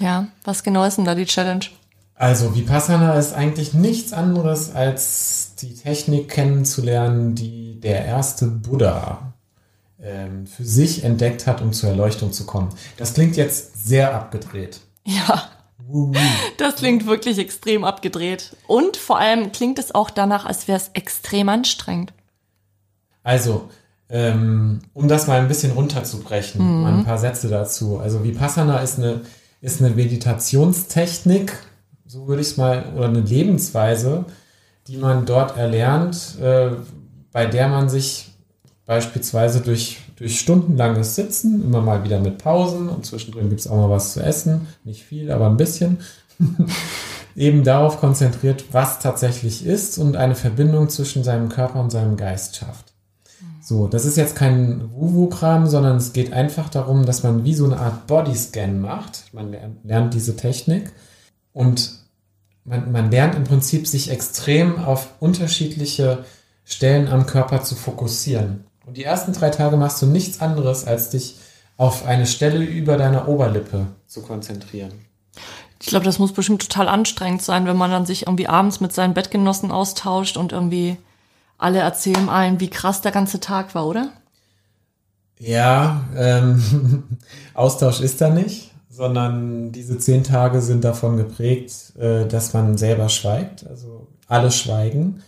Ja, 0.00 0.26
was 0.42 0.64
genau 0.64 0.84
ist 0.84 0.98
denn 0.98 1.04
da 1.04 1.14
die 1.14 1.26
Challenge? 1.26 1.66
Also 2.16 2.52
Vipassana 2.56 3.14
ist 3.14 3.32
eigentlich 3.32 3.72
nichts 3.72 4.12
anderes 4.12 4.74
als 4.74 5.54
die 5.62 5.76
Technik 5.76 6.28
kennenzulernen, 6.28 7.36
die 7.36 7.78
der 7.78 8.04
erste 8.04 8.46
Buddha 8.46 9.32
für 10.46 10.64
sich 10.64 11.04
entdeckt 11.04 11.46
hat, 11.46 11.60
um 11.60 11.72
zur 11.72 11.90
Erleuchtung 11.90 12.32
zu 12.32 12.46
kommen. 12.46 12.70
Das 12.96 13.14
klingt 13.14 13.36
jetzt 13.36 13.86
sehr 13.86 14.14
abgedreht. 14.14 14.80
Ja, 15.04 15.50
das 16.56 16.76
klingt 16.76 17.06
wirklich 17.06 17.38
extrem 17.38 17.84
abgedreht. 17.84 18.56
Und 18.66 18.96
vor 18.96 19.18
allem 19.18 19.52
klingt 19.52 19.78
es 19.78 19.94
auch 19.94 20.10
danach, 20.10 20.46
als 20.46 20.68
wäre 20.68 20.78
es 20.78 20.90
extrem 20.94 21.48
anstrengend. 21.48 22.12
Also, 23.22 23.68
ähm, 24.08 24.80
um 24.92 25.08
das 25.08 25.26
mal 25.26 25.40
ein 25.40 25.48
bisschen 25.48 25.72
runterzubrechen, 25.72 26.82
mal 26.82 26.94
ein 26.94 27.04
paar 27.04 27.18
Sätze 27.18 27.48
dazu. 27.48 27.98
Also 27.98 28.24
Vipassana 28.24 28.78
ist 28.78 28.98
eine, 28.98 29.20
ist 29.60 29.80
eine 29.80 29.90
Meditationstechnik, 29.94 31.52
so 32.06 32.26
würde 32.26 32.42
ich 32.42 32.48
es 32.48 32.56
mal, 32.56 32.92
oder 32.96 33.08
eine 33.08 33.20
Lebensweise, 33.20 34.24
die 34.86 34.96
man 34.96 35.26
dort 35.26 35.56
erlernt, 35.56 36.38
äh, 36.40 36.70
bei 37.30 37.46
der 37.46 37.68
man 37.68 37.88
sich, 37.88 38.29
beispielsweise 38.90 39.60
durch, 39.60 39.98
durch 40.16 40.40
stundenlanges 40.40 41.14
Sitzen, 41.14 41.62
immer 41.62 41.80
mal 41.80 42.02
wieder 42.02 42.18
mit 42.18 42.38
Pausen 42.38 42.88
und 42.88 43.06
zwischendrin 43.06 43.48
gibt 43.48 43.60
es 43.60 43.68
auch 43.68 43.76
mal 43.76 43.88
was 43.88 44.14
zu 44.14 44.20
essen, 44.20 44.66
nicht 44.82 45.04
viel, 45.04 45.30
aber 45.30 45.46
ein 45.46 45.56
bisschen, 45.56 45.98
eben 47.36 47.62
darauf 47.62 48.00
konzentriert, 48.00 48.64
was 48.72 48.98
tatsächlich 48.98 49.64
ist 49.64 49.98
und 49.98 50.16
eine 50.16 50.34
Verbindung 50.34 50.88
zwischen 50.88 51.22
seinem 51.22 51.48
Körper 51.48 51.80
und 51.80 51.90
seinem 51.90 52.16
Geist 52.16 52.56
schafft. 52.56 52.92
So, 53.62 53.86
das 53.86 54.06
ist 54.06 54.16
jetzt 54.16 54.34
kein 54.34 54.90
Wu-Wu-Kram, 54.92 55.68
sondern 55.68 55.96
es 55.98 56.12
geht 56.12 56.32
einfach 56.32 56.68
darum, 56.68 57.06
dass 57.06 57.22
man 57.22 57.44
wie 57.44 57.54
so 57.54 57.66
eine 57.66 57.78
Art 57.78 58.08
Bodyscan 58.08 58.80
macht. 58.80 59.32
Man 59.32 59.54
lernt, 59.84 60.14
diese 60.14 60.34
Technik 60.34 60.90
und 61.52 61.92
man, 62.64 62.90
man 62.90 63.12
lernt 63.12 63.36
im 63.36 63.44
Prinzip 63.44 63.86
sich 63.86 64.10
extrem 64.10 64.80
auf 64.80 65.10
unterschiedliche 65.20 66.24
Stellen 66.64 67.06
am 67.06 67.26
Körper 67.26 67.62
zu 67.62 67.76
fokussieren. 67.76 68.64
Und 68.86 68.96
die 68.96 69.04
ersten 69.04 69.32
drei 69.32 69.50
Tage 69.50 69.76
machst 69.76 70.00
du 70.02 70.06
nichts 70.06 70.40
anderes, 70.40 70.86
als 70.86 71.10
dich 71.10 71.36
auf 71.76 72.06
eine 72.06 72.26
Stelle 72.26 72.64
über 72.64 72.96
deiner 72.96 73.28
Oberlippe 73.28 73.86
zu 74.06 74.22
konzentrieren. 74.22 74.92
Ich 75.80 75.88
glaube, 75.88 76.04
das 76.04 76.18
muss 76.18 76.32
bestimmt 76.32 76.60
total 76.60 76.88
anstrengend 76.88 77.40
sein, 77.40 77.64
wenn 77.66 77.76
man 77.76 77.90
dann 77.90 78.04
sich 78.04 78.26
irgendwie 78.26 78.48
abends 78.48 78.80
mit 78.80 78.92
seinen 78.92 79.14
Bettgenossen 79.14 79.70
austauscht 79.70 80.36
und 80.36 80.52
irgendwie 80.52 80.98
alle 81.56 81.78
erzählen 81.78 82.28
einem, 82.28 82.60
wie 82.60 82.68
krass 82.68 83.00
der 83.00 83.12
ganze 83.12 83.40
Tag 83.40 83.74
war, 83.74 83.86
oder? 83.86 84.12
Ja, 85.38 86.04
ähm, 86.16 87.04
Austausch 87.54 88.00
ist 88.00 88.20
da 88.20 88.28
nicht, 88.28 88.72
sondern 88.90 89.72
diese 89.72 89.98
zehn 89.98 90.22
Tage 90.22 90.60
sind 90.60 90.84
davon 90.84 91.16
geprägt, 91.16 91.96
äh, 91.98 92.26
dass 92.26 92.52
man 92.52 92.76
selber 92.76 93.08
schweigt, 93.08 93.66
also 93.66 94.06
alle 94.28 94.50
schweigen, 94.50 95.22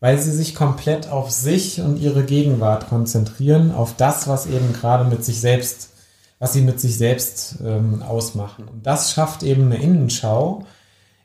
weil 0.00 0.18
sie 0.18 0.32
sich 0.32 0.54
komplett 0.54 1.08
auf 1.08 1.30
sich 1.30 1.80
und 1.80 1.98
ihre 1.98 2.24
Gegenwart 2.24 2.88
konzentrieren, 2.88 3.72
auf 3.72 3.96
das, 3.96 4.28
was 4.28 4.46
eben 4.46 4.72
gerade 4.72 5.04
mit 5.04 5.24
sich 5.24 5.40
selbst, 5.40 5.90
was 6.38 6.52
sie 6.52 6.60
mit 6.60 6.80
sich 6.80 6.96
selbst 6.96 7.56
ähm, 7.64 8.02
ausmachen. 8.02 8.68
Und 8.68 8.86
das 8.86 9.12
schafft 9.12 9.42
eben 9.42 9.64
eine 9.64 9.82
Innenschau, 9.82 10.64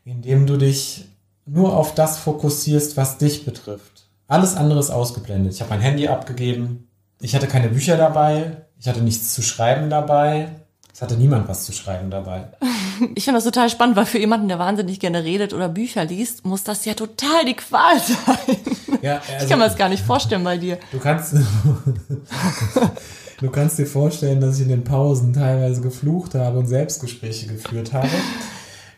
indem 0.06 0.48
du 0.48 0.58
dich 0.58 1.06
nur 1.46 1.78
auf 1.78 1.94
das 1.94 2.18
fokussierst, 2.18 2.98
was 2.98 3.18
dich 3.18 3.46
betrifft. 3.46 4.08
Alles 4.28 4.56
andere 4.56 4.80
ist 4.80 4.90
ausgeblendet. 4.90 5.54
Ich 5.54 5.62
habe 5.62 5.70
mein 5.70 5.82
Handy 5.82 6.08
abgegeben. 6.08 6.88
Ich 7.20 7.36
hatte 7.36 7.48
keine 7.48 7.70
Bücher 7.70 7.98
dabei. 7.98 8.66
Ich 8.80 8.88
hatte 8.88 9.02
nichts 9.02 9.34
zu 9.34 9.42
schreiben 9.42 9.90
dabei. 9.90 10.50
Es 10.94 11.02
hatte 11.02 11.16
niemand 11.16 11.50
was 11.50 11.66
zu 11.66 11.74
schreiben 11.74 12.10
dabei. 12.10 12.48
Ich 13.16 13.26
finde 13.26 13.40
das 13.40 13.44
total 13.44 13.72
spannend, 13.72 13.96
weil 13.96 14.06
für 14.06 14.20
jemanden, 14.20 14.48
der 14.48 14.60
wahnsinnig 14.60 15.00
gerne 15.00 15.24
redet 15.24 15.52
oder 15.52 15.68
Bücher 15.68 16.06
liest, 16.06 16.46
muss 16.46 16.64
das 16.64 16.86
ja 16.86 16.94
total 16.94 17.44
die 17.44 17.56
Qual 17.56 18.00
sein. 18.00 18.58
Ja, 19.02 19.20
ich 19.28 19.34
also- 19.34 19.50
kann 19.50 19.60
mir 19.60 19.66
das 19.66 19.76
gar 19.76 19.90
nicht 19.90 20.04
vorstellen 20.04 20.44
bei 20.44 20.58
dir. 20.58 20.78
Du 20.92 21.00
kannst, 21.00 21.34
du 23.40 23.50
kannst 23.50 23.80
dir 23.80 23.88
vorstellen, 23.88 24.40
dass 24.40 24.58
ich 24.58 24.64
in 24.64 24.70
den 24.70 24.84
Pausen 24.84 25.34
teilweise 25.34 25.82
geflucht 25.82 26.36
habe 26.36 26.60
und 26.60 26.68
Selbstgespräche 26.68 27.48
geführt 27.48 27.94
habe, 27.94 28.10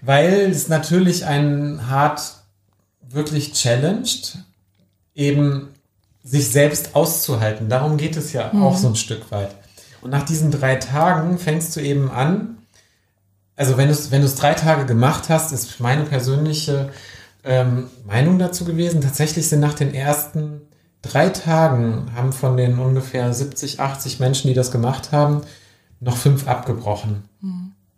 weil 0.02 0.52
es 0.52 0.68
natürlich 0.68 1.26
einen 1.26 1.90
hart 1.90 2.22
wirklich 3.02 3.54
challenged, 3.54 4.38
eben 5.16 5.70
sich 6.22 6.50
selbst 6.50 6.96
auszuhalten. 6.96 7.70
Darum 7.70 7.98
geht 7.98 8.18
es 8.18 8.34
ja 8.34 8.54
auch 8.54 8.76
so 8.76 8.90
ein 8.90 8.98
Stück 8.98 9.32
weit. 9.32 9.56
Und 10.06 10.12
nach 10.12 10.22
diesen 10.22 10.52
drei 10.52 10.76
Tagen 10.76 11.40
fängst 11.40 11.76
du 11.76 11.80
eben 11.80 12.12
an, 12.12 12.60
also 13.56 13.76
wenn 13.76 13.88
du 13.88 13.94
es 13.94 14.12
wenn 14.12 14.22
du 14.22 14.28
es 14.28 14.36
drei 14.36 14.54
Tage 14.54 14.86
gemacht 14.86 15.30
hast, 15.30 15.52
ist 15.52 15.80
meine 15.80 16.04
persönliche 16.04 16.92
ähm, 17.44 17.88
Meinung 18.06 18.38
dazu 18.38 18.66
gewesen. 18.66 19.02
Tatsächlich 19.02 19.50
sind 19.50 19.62
nach 19.62 19.74
den 19.74 19.96
ersten 19.96 20.62
drei 21.02 21.30
Tagen 21.30 22.12
haben 22.16 22.34
von 22.34 22.56
den 22.56 22.78
ungefähr 22.78 23.34
70, 23.34 23.80
80 23.80 24.20
Menschen, 24.20 24.48
die 24.48 24.54
das 24.54 24.70
gemacht 24.70 25.12
haben, 25.12 25.42
noch 26.00 26.18
fünf 26.18 26.48
abgebrochen. 26.48 27.24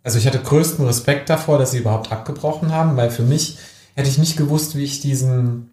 Also 0.02 0.16
ich 0.16 0.26
hatte 0.26 0.38
größten 0.38 0.86
Respekt 0.86 1.28
davor, 1.28 1.58
dass 1.58 1.72
sie 1.72 1.80
überhaupt 1.80 2.10
abgebrochen 2.10 2.72
haben, 2.72 2.96
weil 2.96 3.10
für 3.10 3.22
mich 3.22 3.58
hätte 3.96 4.08
ich 4.08 4.16
nicht 4.16 4.38
gewusst, 4.38 4.76
wie 4.76 4.84
ich 4.84 5.00
diesen, 5.00 5.72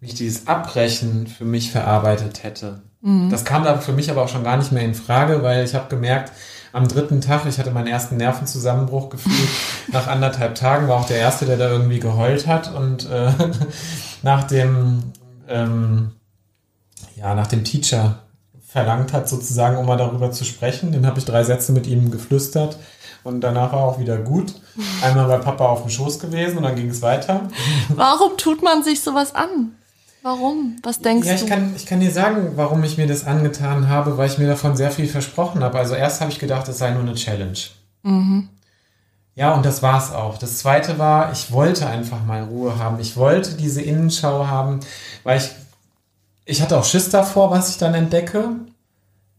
wie 0.00 0.08
ich 0.08 0.14
dieses 0.14 0.46
Abbrechen 0.46 1.26
für 1.26 1.46
mich 1.46 1.70
verarbeitet 1.70 2.42
hätte. 2.42 2.82
Das 3.30 3.44
kam 3.44 3.64
da 3.64 3.78
für 3.78 3.92
mich 3.92 4.10
aber 4.10 4.22
auch 4.22 4.28
schon 4.28 4.44
gar 4.44 4.56
nicht 4.56 4.72
mehr 4.72 4.82
in 4.82 4.94
Frage, 4.94 5.42
weil 5.42 5.64
ich 5.64 5.74
habe 5.74 5.88
gemerkt, 5.88 6.32
am 6.72 6.86
dritten 6.86 7.20
Tag, 7.20 7.46
ich 7.46 7.58
hatte 7.58 7.70
meinen 7.70 7.88
ersten 7.88 8.16
Nervenzusammenbruch 8.16 9.08
gefühlt. 9.08 9.48
Nach 9.92 10.06
anderthalb 10.06 10.54
Tagen 10.54 10.86
war 10.88 11.00
auch 11.00 11.06
der 11.06 11.18
Erste, 11.18 11.46
der 11.46 11.56
da 11.56 11.68
irgendwie 11.68 11.98
geheult 11.98 12.46
hat. 12.46 12.72
Und 12.74 13.08
äh, 13.10 13.32
nach 14.22 14.44
dem, 14.44 15.12
ähm, 15.48 16.12
ja, 17.16 17.34
nach 17.34 17.48
dem 17.48 17.64
Teacher 17.64 18.20
verlangt 18.64 19.12
hat, 19.12 19.28
sozusagen, 19.28 19.78
um 19.78 19.86
mal 19.86 19.96
darüber 19.96 20.30
zu 20.30 20.44
sprechen. 20.44 20.92
Dann 20.92 21.06
habe 21.06 21.18
ich 21.18 21.24
drei 21.24 21.42
Sätze 21.42 21.72
mit 21.72 21.88
ihm 21.88 22.10
geflüstert. 22.10 22.78
Und 23.24 23.40
danach 23.40 23.72
war 23.72 23.80
auch 23.80 23.98
wieder 23.98 24.18
gut. 24.18 24.54
Einmal 25.02 25.26
bei 25.26 25.38
Papa 25.38 25.66
auf 25.66 25.82
dem 25.82 25.90
Schoß 25.90 26.20
gewesen 26.20 26.58
und 26.58 26.62
dann 26.62 26.76
ging 26.76 26.88
es 26.88 27.02
weiter. 27.02 27.48
Warum 27.88 28.36
tut 28.36 28.62
man 28.62 28.82
sich 28.82 29.02
sowas 29.02 29.34
an? 29.34 29.72
Warum? 30.22 30.76
Was 30.82 31.00
denkst 31.00 31.26
Ja, 31.26 31.34
ich 31.34 31.40
du? 31.42 31.46
kann, 31.46 31.74
ich 31.76 31.86
kann 31.86 32.00
dir 32.00 32.10
sagen, 32.10 32.52
warum 32.56 32.84
ich 32.84 32.98
mir 32.98 33.06
das 33.06 33.26
angetan 33.26 33.88
habe, 33.88 34.18
weil 34.18 34.28
ich 34.28 34.38
mir 34.38 34.46
davon 34.46 34.76
sehr 34.76 34.90
viel 34.90 35.08
versprochen 35.08 35.62
habe. 35.64 35.78
Also 35.78 35.94
erst 35.94 36.20
habe 36.20 36.30
ich 36.30 36.38
gedacht, 36.38 36.68
es 36.68 36.78
sei 36.78 36.90
nur 36.90 37.02
eine 37.02 37.14
Challenge. 37.14 37.58
Ja, 39.34 39.54
und 39.54 39.64
das 39.64 39.82
war's 39.82 40.12
auch. 40.12 40.36
Das 40.38 40.58
zweite 40.58 40.98
war, 40.98 41.32
ich 41.32 41.52
wollte 41.52 41.86
einfach 41.86 42.24
mal 42.24 42.42
Ruhe 42.44 42.78
haben. 42.78 43.00
Ich 43.00 43.16
wollte 43.16 43.54
diese 43.54 43.80
Innenschau 43.80 44.46
haben, 44.46 44.80
weil 45.22 45.38
ich, 45.38 45.50
ich 46.44 46.60
hatte 46.60 46.78
auch 46.78 46.84
Schiss 46.84 47.08
davor, 47.10 47.50
was 47.50 47.70
ich 47.70 47.78
dann 47.78 47.94
entdecke. 47.94 48.50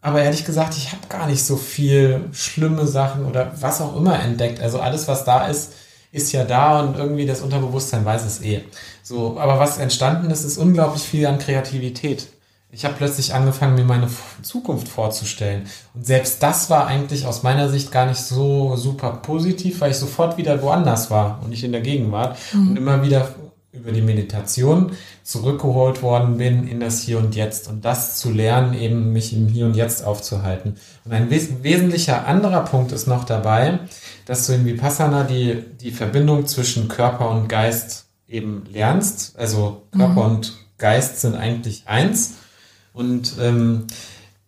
Aber 0.04 0.22
ehrlich 0.24 0.46
gesagt, 0.46 0.76
ich 0.78 0.92
habe 0.92 1.06
gar 1.10 1.28
nicht 1.28 1.44
so 1.46 1.58
viel 1.58 2.22
schlimme 2.32 2.88
Sachen 2.88 3.26
oder 3.26 3.52
was 3.60 3.82
auch 3.82 3.96
immer 3.96 4.20
entdeckt. 4.20 4.60
Also 4.60 4.80
alles, 4.80 5.08
was 5.08 5.26
da 5.26 5.46
ist, 5.46 5.74
ist 6.12 6.32
ja 6.32 6.44
da 6.44 6.82
und 6.82 6.98
irgendwie 6.98 7.26
das 7.26 7.42
Unterbewusstsein 7.42 8.06
weiß 8.06 8.26
es 8.26 8.42
eh. 8.42 8.64
So, 9.02 9.40
aber 9.40 9.60
was 9.60 9.78
entstanden 9.78 10.30
ist, 10.30 10.44
ist 10.44 10.58
unglaublich 10.58 11.04
viel 11.04 11.26
an 11.26 11.40
Kreativität. 11.40 12.28
Ich 12.74 12.86
habe 12.86 12.96
plötzlich 12.98 13.34
angefangen, 13.34 13.76
mir 13.76 13.84
meine 13.84 14.08
Zukunft 14.42 14.88
vorzustellen. 14.88 15.68
Und 15.94 16.06
selbst 16.06 16.42
das 16.42 16.70
war 16.70 16.88
eigentlich 16.88 17.26
aus 17.26 17.44
meiner 17.44 17.68
Sicht 17.68 17.92
gar 17.92 18.06
nicht 18.06 18.22
so 18.22 18.78
super 18.78 19.12
positiv, 19.22 19.82
weil 19.82 19.92
ich 19.92 19.98
sofort 19.98 20.38
wieder 20.38 20.62
woanders 20.62 21.12
war 21.12 21.42
und 21.44 21.50
nicht 21.50 21.66
in 21.66 21.74
der 21.74 21.82
Gegenwart 21.82 22.38
und 22.54 22.78
immer 22.78 23.04
wieder 23.04 23.36
über 23.74 23.92
die 23.92 24.02
Meditation 24.02 24.92
zurückgeholt 25.24 26.02
worden 26.02 26.38
bin 26.38 26.68
in 26.68 26.80
das 26.80 27.02
Hier 27.02 27.20
und 27.20 27.36
Jetzt 27.36 27.70
und 27.70 27.86
das 27.86 28.18
zu 28.18 28.30
lernen, 28.30 28.74
eben 28.74 29.14
mich 29.14 29.34
im 29.34 29.48
Hier 29.48 29.66
und 29.66 29.76
Jetzt 29.76 30.04
aufzuhalten. 30.04 30.76
Und 31.06 31.14
ein 31.14 31.30
wes 31.30 31.64
wesentlicher 31.64 32.28
anderer 32.28 32.66
Punkt 32.66 32.92
ist 32.92 33.08
noch 33.08 33.24
dabei, 33.24 33.80
dass 34.26 34.46
du 34.46 34.54
in 34.54 34.66
Vipassana 34.66 35.24
die, 35.24 35.64
die 35.80 35.92
Verbindung 35.92 36.48
zwischen 36.48 36.90
Körper 36.90 37.30
und 37.30 37.48
Geist 37.48 38.08
eben 38.28 38.64
lernst. 38.72 39.38
Also 39.40 39.84
Körper 39.96 40.26
und 40.26 40.54
Geist 40.78 41.22
sind 41.22 41.36
eigentlich 41.36 41.84
eins. 41.86 42.34
Und 42.94 43.36
ähm, 43.40 43.88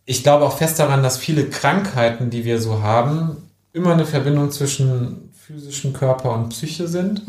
ich 0.06 0.24
glaube 0.24 0.46
auch 0.46 0.58
fest 0.58 0.80
daran, 0.80 1.01
dass 1.01 1.18
viele 1.18 1.46
Krankheiten, 1.46 2.30
die 2.30 2.44
wir 2.44 2.60
so 2.60 2.82
haben, 2.82 3.38
immer 3.72 3.94
eine 3.94 4.06
Verbindung 4.06 4.51
zwischen 4.51 5.32
physischem 5.53 5.93
Körper 5.93 6.33
und 6.33 6.50
Psyche 6.50 6.88
sind. 6.88 7.22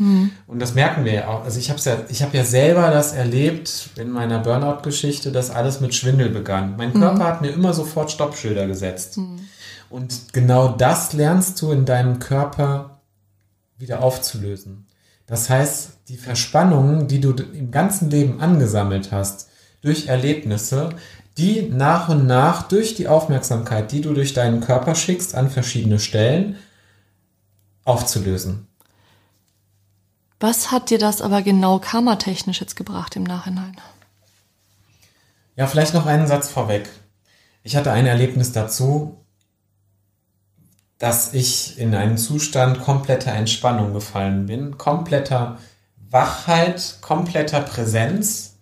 Und 0.47 0.59
das 0.59 0.73
merken 0.73 1.05
wir 1.05 1.13
ja 1.13 1.27
auch. 1.27 1.43
Also 1.43 1.59
ich 1.59 1.69
habe 1.69 1.79
ja, 1.83 1.97
ich 2.09 2.23
habe 2.23 2.35
ja 2.35 2.43
selber 2.43 2.89
das 2.89 3.13
erlebt 3.13 3.89
in 3.97 4.09
meiner 4.09 4.39
Burnout-Geschichte, 4.39 5.31
dass 5.31 5.51
alles 5.51 5.79
mit 5.79 5.93
Schwindel 5.93 6.29
begann. 6.29 6.75
Mein 6.75 6.93
Körper 6.93 7.23
hat 7.23 7.41
mir 7.41 7.51
immer 7.51 7.73
sofort 7.73 8.09
Stoppschilder 8.09 8.65
gesetzt. 8.65 9.19
Und 9.91 10.33
genau 10.33 10.69
das 10.69 11.13
lernst 11.13 11.61
du 11.61 11.71
in 11.71 11.85
deinem 11.85 12.17
Körper 12.17 13.01
wieder 13.77 14.01
aufzulösen. 14.01 14.87
Das 15.27 15.49
heißt, 15.49 15.99
die 16.07 16.17
Verspannungen, 16.17 17.07
die 17.07 17.21
du 17.21 17.31
im 17.31 17.69
ganzen 17.69 18.09
Leben 18.09 18.41
angesammelt 18.41 19.11
hast, 19.11 19.49
durch 19.81 20.07
Erlebnisse, 20.07 20.89
die 21.37 21.69
nach 21.71 22.09
und 22.09 22.25
nach 22.25 22.63
durch 22.63 22.95
die 22.95 23.07
Aufmerksamkeit, 23.07 23.91
die 23.91 24.01
du 24.01 24.13
durch 24.13 24.33
deinen 24.33 24.61
Körper 24.61 24.95
schickst 24.95 25.35
an 25.35 25.51
verschiedene 25.51 25.99
Stellen, 25.99 26.55
aufzulösen. 27.85 28.67
Was 30.39 30.71
hat 30.71 30.89
dir 30.89 30.99
das 30.99 31.21
aber 31.21 31.41
genau 31.41 31.79
karmatechnisch 31.79 32.59
jetzt 32.59 32.75
gebracht 32.75 33.15
im 33.15 33.23
Nachhinein? 33.23 33.77
Ja, 35.55 35.67
vielleicht 35.67 35.93
noch 35.93 36.05
einen 36.05 36.27
Satz 36.27 36.49
vorweg. 36.49 36.89
Ich 37.63 37.75
hatte 37.75 37.91
ein 37.91 38.05
Erlebnis 38.05 38.51
dazu, 38.51 39.25
dass 40.97 41.33
ich 41.33 41.79
in 41.79 41.95
einen 41.95 42.17
Zustand 42.17 42.81
kompletter 42.81 43.31
Entspannung 43.31 43.93
gefallen 43.93 44.45
bin, 44.45 44.77
kompletter 44.77 45.57
Wachheit, 46.09 46.97
kompletter 47.01 47.61
Präsenz, 47.61 48.57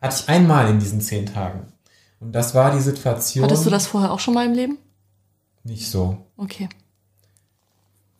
hatte 0.00 0.16
ich 0.20 0.28
einmal 0.28 0.68
in 0.68 0.78
diesen 0.78 1.00
zehn 1.00 1.26
Tagen. 1.26 1.72
Und 2.20 2.32
das 2.32 2.54
war 2.54 2.72
die 2.72 2.80
Situation. 2.80 3.44
Hattest 3.44 3.66
du 3.66 3.70
das 3.70 3.86
vorher 3.86 4.12
auch 4.12 4.20
schon 4.20 4.34
mal 4.34 4.46
im 4.46 4.52
Leben? 4.54 4.78
Nicht 5.64 5.90
so. 5.90 6.26
Okay. 6.36 6.68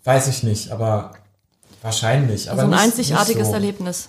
Weiß 0.07 0.29
ich 0.29 0.43
nicht, 0.45 0.71
aber 0.71 1.11
wahrscheinlich. 1.83 2.51
Aber 2.51 2.63
Also 2.63 2.73
ein 2.73 2.79
nicht, 2.85 2.99
einzigartiges 2.99 3.37
nicht 3.39 3.47
so. 3.49 3.55
Erlebnis. 3.55 4.09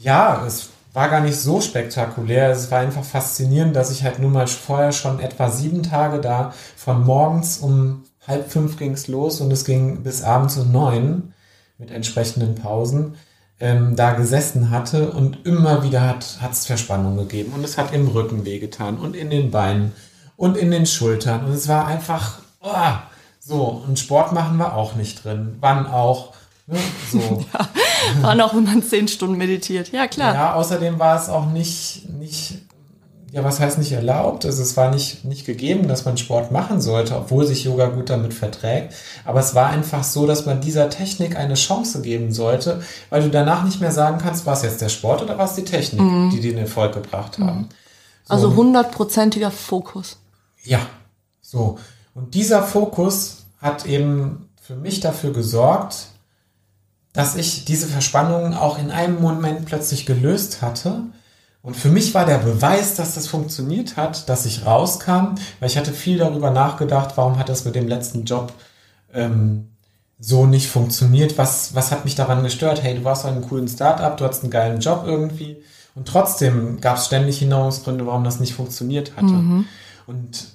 Ja, 0.00 0.44
es 0.46 0.70
war 0.94 1.08
gar 1.08 1.20
nicht 1.20 1.36
so 1.36 1.60
spektakulär. 1.60 2.50
Es 2.50 2.70
war 2.70 2.80
einfach 2.80 3.04
faszinierend, 3.04 3.76
dass 3.76 3.90
ich 3.90 4.02
halt 4.02 4.18
nur 4.18 4.30
mal 4.30 4.46
vorher 4.46 4.92
schon 4.92 5.20
etwa 5.20 5.50
sieben 5.50 5.82
Tage 5.82 6.20
da 6.20 6.54
von 6.76 7.04
morgens 7.04 7.58
um 7.58 8.04
halb 8.26 8.50
fünf 8.50 8.78
ging's 8.78 9.06
los 9.06 9.40
und 9.40 9.52
es 9.52 9.64
ging 9.64 10.02
bis 10.02 10.22
abends 10.22 10.56
um 10.56 10.72
neun 10.72 11.34
mit 11.78 11.90
entsprechenden 11.90 12.54
Pausen 12.54 13.16
ähm, 13.60 13.96
da 13.96 14.12
gesessen 14.12 14.70
hatte 14.70 15.10
und 15.10 15.44
immer 15.44 15.82
wieder 15.82 16.02
hat 16.02 16.52
es 16.52 16.66
Verspannung 16.66 17.16
gegeben 17.16 17.52
und 17.54 17.64
es 17.64 17.78
hat 17.78 17.92
im 17.92 18.08
Rücken 18.08 18.44
wehgetan 18.44 18.98
und 18.98 19.14
in 19.14 19.30
den 19.30 19.50
Beinen 19.50 19.92
und 20.36 20.56
in 20.56 20.70
den 20.70 20.86
Schultern 20.86 21.44
und 21.44 21.52
es 21.52 21.68
war 21.68 21.86
einfach 21.86 22.38
oh, 22.60 22.92
so 23.44 23.82
und 23.86 23.98
Sport 23.98 24.32
machen 24.32 24.58
war 24.58 24.76
auch 24.76 24.94
nicht 24.94 25.24
drin. 25.24 25.56
Wann 25.60 25.86
auch 25.86 26.32
ne, 26.66 26.78
so. 27.10 27.44
Ja, 27.52 27.68
wann 28.20 28.40
auch, 28.40 28.54
wenn 28.54 28.64
man 28.64 28.82
zehn 28.82 29.08
Stunden 29.08 29.36
meditiert. 29.36 29.92
Ja, 29.92 30.06
klar. 30.08 30.34
Ja, 30.34 30.54
außerdem 30.54 30.98
war 30.98 31.20
es 31.20 31.28
auch 31.28 31.46
nicht, 31.46 32.08
nicht 32.08 32.58
ja, 33.32 33.42
was 33.42 33.60
heißt 33.60 33.78
nicht 33.78 33.92
erlaubt? 33.92 34.44
Also 34.44 34.62
es 34.62 34.76
war 34.76 34.90
nicht, 34.90 35.24
nicht 35.24 35.46
gegeben, 35.46 35.88
dass 35.88 36.04
man 36.04 36.18
Sport 36.18 36.52
machen 36.52 36.82
sollte, 36.82 37.16
obwohl 37.16 37.46
sich 37.46 37.64
Yoga 37.64 37.86
gut 37.86 38.10
damit 38.10 38.34
verträgt. 38.34 38.94
Aber 39.24 39.40
es 39.40 39.54
war 39.54 39.70
einfach 39.70 40.04
so, 40.04 40.26
dass 40.26 40.44
man 40.44 40.60
dieser 40.60 40.90
Technik 40.90 41.36
eine 41.36 41.54
Chance 41.54 42.02
geben 42.02 42.32
sollte, 42.32 42.82
weil 43.08 43.22
du 43.22 43.30
danach 43.30 43.64
nicht 43.64 43.80
mehr 43.80 43.90
sagen 43.90 44.18
kannst, 44.22 44.44
was 44.44 44.62
jetzt 44.62 44.82
der 44.82 44.90
Sport 44.90 45.22
oder 45.22 45.38
was 45.38 45.54
die 45.54 45.64
Technik, 45.64 46.02
mhm. 46.02 46.30
die 46.30 46.40
den 46.40 46.58
Erfolg 46.58 46.92
gebracht 46.92 47.38
haben. 47.38 47.60
Mhm. 47.60 47.68
So. 48.24 48.34
Also 48.34 48.54
hundertprozentiger 48.54 49.50
Fokus. 49.50 50.18
Ja, 50.62 50.80
so. 51.40 51.78
Und 52.14 52.34
dieser 52.34 52.62
Fokus 52.62 53.44
hat 53.60 53.86
eben 53.86 54.48
für 54.60 54.76
mich 54.76 55.00
dafür 55.00 55.32
gesorgt, 55.32 56.08
dass 57.12 57.36
ich 57.36 57.64
diese 57.64 57.86
Verspannungen 57.86 58.54
auch 58.54 58.78
in 58.78 58.90
einem 58.90 59.20
Moment 59.20 59.66
plötzlich 59.66 60.06
gelöst 60.06 60.62
hatte 60.62 61.04
und 61.62 61.76
für 61.76 61.88
mich 61.88 62.12
war 62.12 62.26
der 62.26 62.38
Beweis, 62.38 62.96
dass 62.96 63.14
das 63.14 63.28
funktioniert 63.28 63.96
hat, 63.96 64.28
dass 64.28 64.46
ich 64.46 64.66
rauskam, 64.66 65.36
weil 65.60 65.68
ich 65.68 65.78
hatte 65.78 65.92
viel 65.92 66.18
darüber 66.18 66.50
nachgedacht, 66.50 67.12
warum 67.16 67.38
hat 67.38 67.48
das 67.48 67.64
mit 67.64 67.76
dem 67.76 67.86
letzten 67.86 68.24
Job 68.24 68.52
ähm, 69.14 69.68
so 70.18 70.46
nicht 70.46 70.68
funktioniert? 70.68 71.38
Was, 71.38 71.74
was 71.74 71.92
hat 71.92 72.04
mich 72.04 72.16
daran 72.16 72.42
gestört? 72.42 72.82
Hey, 72.82 72.96
du 72.96 73.04
warst 73.04 73.24
an 73.24 73.34
einem 73.34 73.48
coolen 73.48 73.68
Startup, 73.68 74.16
du 74.16 74.24
hattest 74.24 74.42
einen 74.42 74.50
geilen 74.50 74.80
Job 74.80 75.04
irgendwie 75.06 75.56
und 75.94 76.08
trotzdem 76.08 76.80
gab 76.80 76.96
es 76.96 77.06
ständig 77.06 77.38
Hinderungsgründe, 77.38 78.06
warum 78.06 78.24
das 78.24 78.40
nicht 78.40 78.54
funktioniert 78.54 79.12
hatte. 79.16 79.26
Mhm. 79.26 79.66
Und 80.08 80.48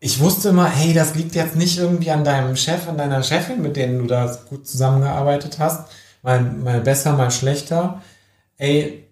ich 0.00 0.20
wusste 0.20 0.50
immer, 0.50 0.68
hey, 0.68 0.92
das 0.92 1.14
liegt 1.14 1.34
jetzt 1.34 1.56
nicht 1.56 1.78
irgendwie 1.78 2.10
an 2.10 2.24
deinem 2.24 2.56
Chef, 2.56 2.88
an 2.88 2.98
deiner 2.98 3.22
Chefin, 3.22 3.62
mit 3.62 3.76
denen 3.76 3.98
du 3.98 4.06
da 4.06 4.38
gut 4.48 4.66
zusammengearbeitet 4.66 5.58
hast, 5.58 5.88
mal, 6.22 6.42
mal 6.42 6.80
besser, 6.80 7.14
mal 7.14 7.30
schlechter. 7.30 8.02
Ey, 8.58 9.04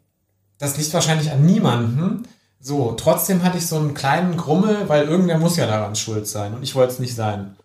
das 0.58 0.76
liegt 0.76 0.92
wahrscheinlich 0.94 1.30
an 1.30 1.44
niemandem. 1.44 2.24
So, 2.60 2.92
trotzdem 2.92 3.42
hatte 3.42 3.58
ich 3.58 3.66
so 3.66 3.76
einen 3.76 3.92
kleinen 3.92 4.36
Grummel, 4.36 4.88
weil 4.88 5.04
irgendwer 5.06 5.38
muss 5.38 5.56
ja 5.56 5.66
daran 5.66 5.96
schuld 5.96 6.26
sein 6.26 6.54
und 6.54 6.62
ich 6.62 6.74
wollte 6.74 6.94
es 6.94 6.98
nicht 6.98 7.14
sein. 7.14 7.56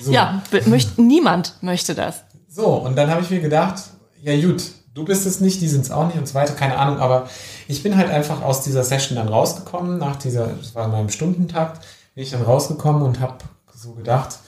so. 0.00 0.10
Ja, 0.12 0.42
möcht, 0.66 0.98
niemand 0.98 1.54
möchte 1.60 1.94
das. 1.94 2.24
So, 2.48 2.66
und 2.66 2.96
dann 2.96 3.08
habe 3.08 3.22
ich 3.22 3.30
mir 3.30 3.40
gedacht, 3.40 3.82
ja 4.20 4.38
gut, 4.40 4.64
du 4.94 5.04
bist 5.04 5.26
es 5.26 5.40
nicht, 5.40 5.60
die 5.60 5.68
sind 5.68 5.82
es 5.82 5.90
auch 5.90 6.06
nicht 6.06 6.18
und 6.18 6.26
so 6.26 6.34
weiter, 6.34 6.54
keine 6.54 6.76
Ahnung, 6.76 6.98
aber 6.98 7.28
ich 7.72 7.82
bin 7.82 7.96
halt 7.96 8.10
einfach 8.10 8.42
aus 8.42 8.62
dieser 8.62 8.84
Session 8.84 9.16
dann 9.16 9.28
rausgekommen, 9.28 9.98
nach 9.98 10.16
dieser, 10.16 10.46
das 10.46 10.74
war 10.74 10.86
in 10.86 10.92
meinem 10.92 11.08
Stundentakt, 11.08 11.84
bin 12.14 12.24
ich 12.24 12.30
dann 12.30 12.42
rausgekommen 12.42 13.02
und 13.02 13.20
habe 13.20 13.38
so 13.74 13.92
gedacht, 13.92 14.38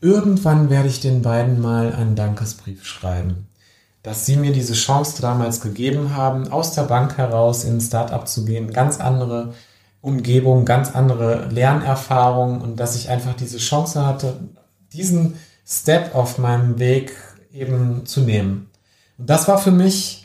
irgendwann 0.00 0.70
werde 0.70 0.88
ich 0.88 1.00
den 1.00 1.22
beiden 1.22 1.60
mal 1.60 1.92
einen 1.92 2.14
Dankesbrief 2.14 2.84
schreiben 2.84 3.48
dass 4.04 4.26
sie 4.26 4.36
mir 4.36 4.52
diese 4.52 4.74
Chance 4.74 5.22
damals 5.22 5.62
gegeben 5.62 6.14
haben, 6.14 6.52
aus 6.52 6.74
der 6.74 6.82
Bank 6.82 7.16
heraus 7.16 7.64
in 7.64 7.78
ein 7.78 7.80
Startup 7.80 8.28
zu 8.28 8.44
gehen, 8.44 8.70
ganz 8.70 9.00
andere 9.00 9.54
Umgebung, 10.02 10.66
ganz 10.66 10.94
andere 10.94 11.48
Lernerfahrung 11.48 12.60
und 12.60 12.78
dass 12.78 12.96
ich 12.96 13.08
einfach 13.08 13.32
diese 13.34 13.56
Chance 13.56 14.06
hatte, 14.06 14.36
diesen 14.92 15.36
Step 15.66 16.14
auf 16.14 16.36
meinem 16.36 16.78
Weg 16.78 17.16
eben 17.50 18.04
zu 18.04 18.20
nehmen. 18.20 18.68
Und 19.16 19.30
das 19.30 19.48
war 19.48 19.56
für 19.56 19.70
mich 19.70 20.23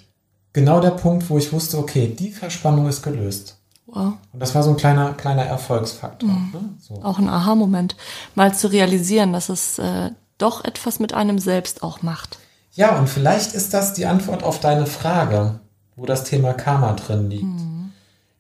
genau 0.54 0.80
der 0.80 0.92
Punkt, 0.92 1.30
wo 1.30 1.38
ich 1.38 1.52
wusste, 1.52 1.78
okay, 1.78 2.08
die 2.08 2.32
Verspannung 2.32 2.88
ist 2.88 3.02
gelöst. 3.02 3.58
Wow. 3.88 4.14
Und 4.32 4.40
das 4.40 4.54
war 4.54 4.64
so 4.64 4.70
ein 4.70 4.78
kleiner, 4.78 5.14
kleiner 5.14 5.44
Erfolgsfaktor. 5.44 6.30
Mhm. 6.30 6.52
Ne? 6.54 6.70
So. 6.80 7.02
Auch 7.04 7.18
ein 7.18 7.28
Aha-Moment, 7.28 7.96
mal 8.36 8.54
zu 8.54 8.72
realisieren, 8.72 9.34
dass 9.34 9.50
es 9.50 9.80
äh, 9.80 10.12
doch 10.38 10.64
etwas 10.64 11.00
mit 11.00 11.14
einem 11.14 11.40
selbst 11.40 11.82
auch 11.82 12.02
macht. 12.02 12.40
Ja, 12.74 12.98
und 12.98 13.10
vielleicht 13.10 13.54
ist 13.54 13.74
das 13.74 13.94
die 13.94 14.06
Antwort 14.06 14.44
auf 14.44 14.60
deine 14.60 14.86
Frage, 14.86 15.60
wo 15.96 16.06
das 16.06 16.24
Thema 16.24 16.54
Karma 16.54 16.94
drin 16.94 17.30
liegt. 17.30 17.44
Mhm. 17.44 17.92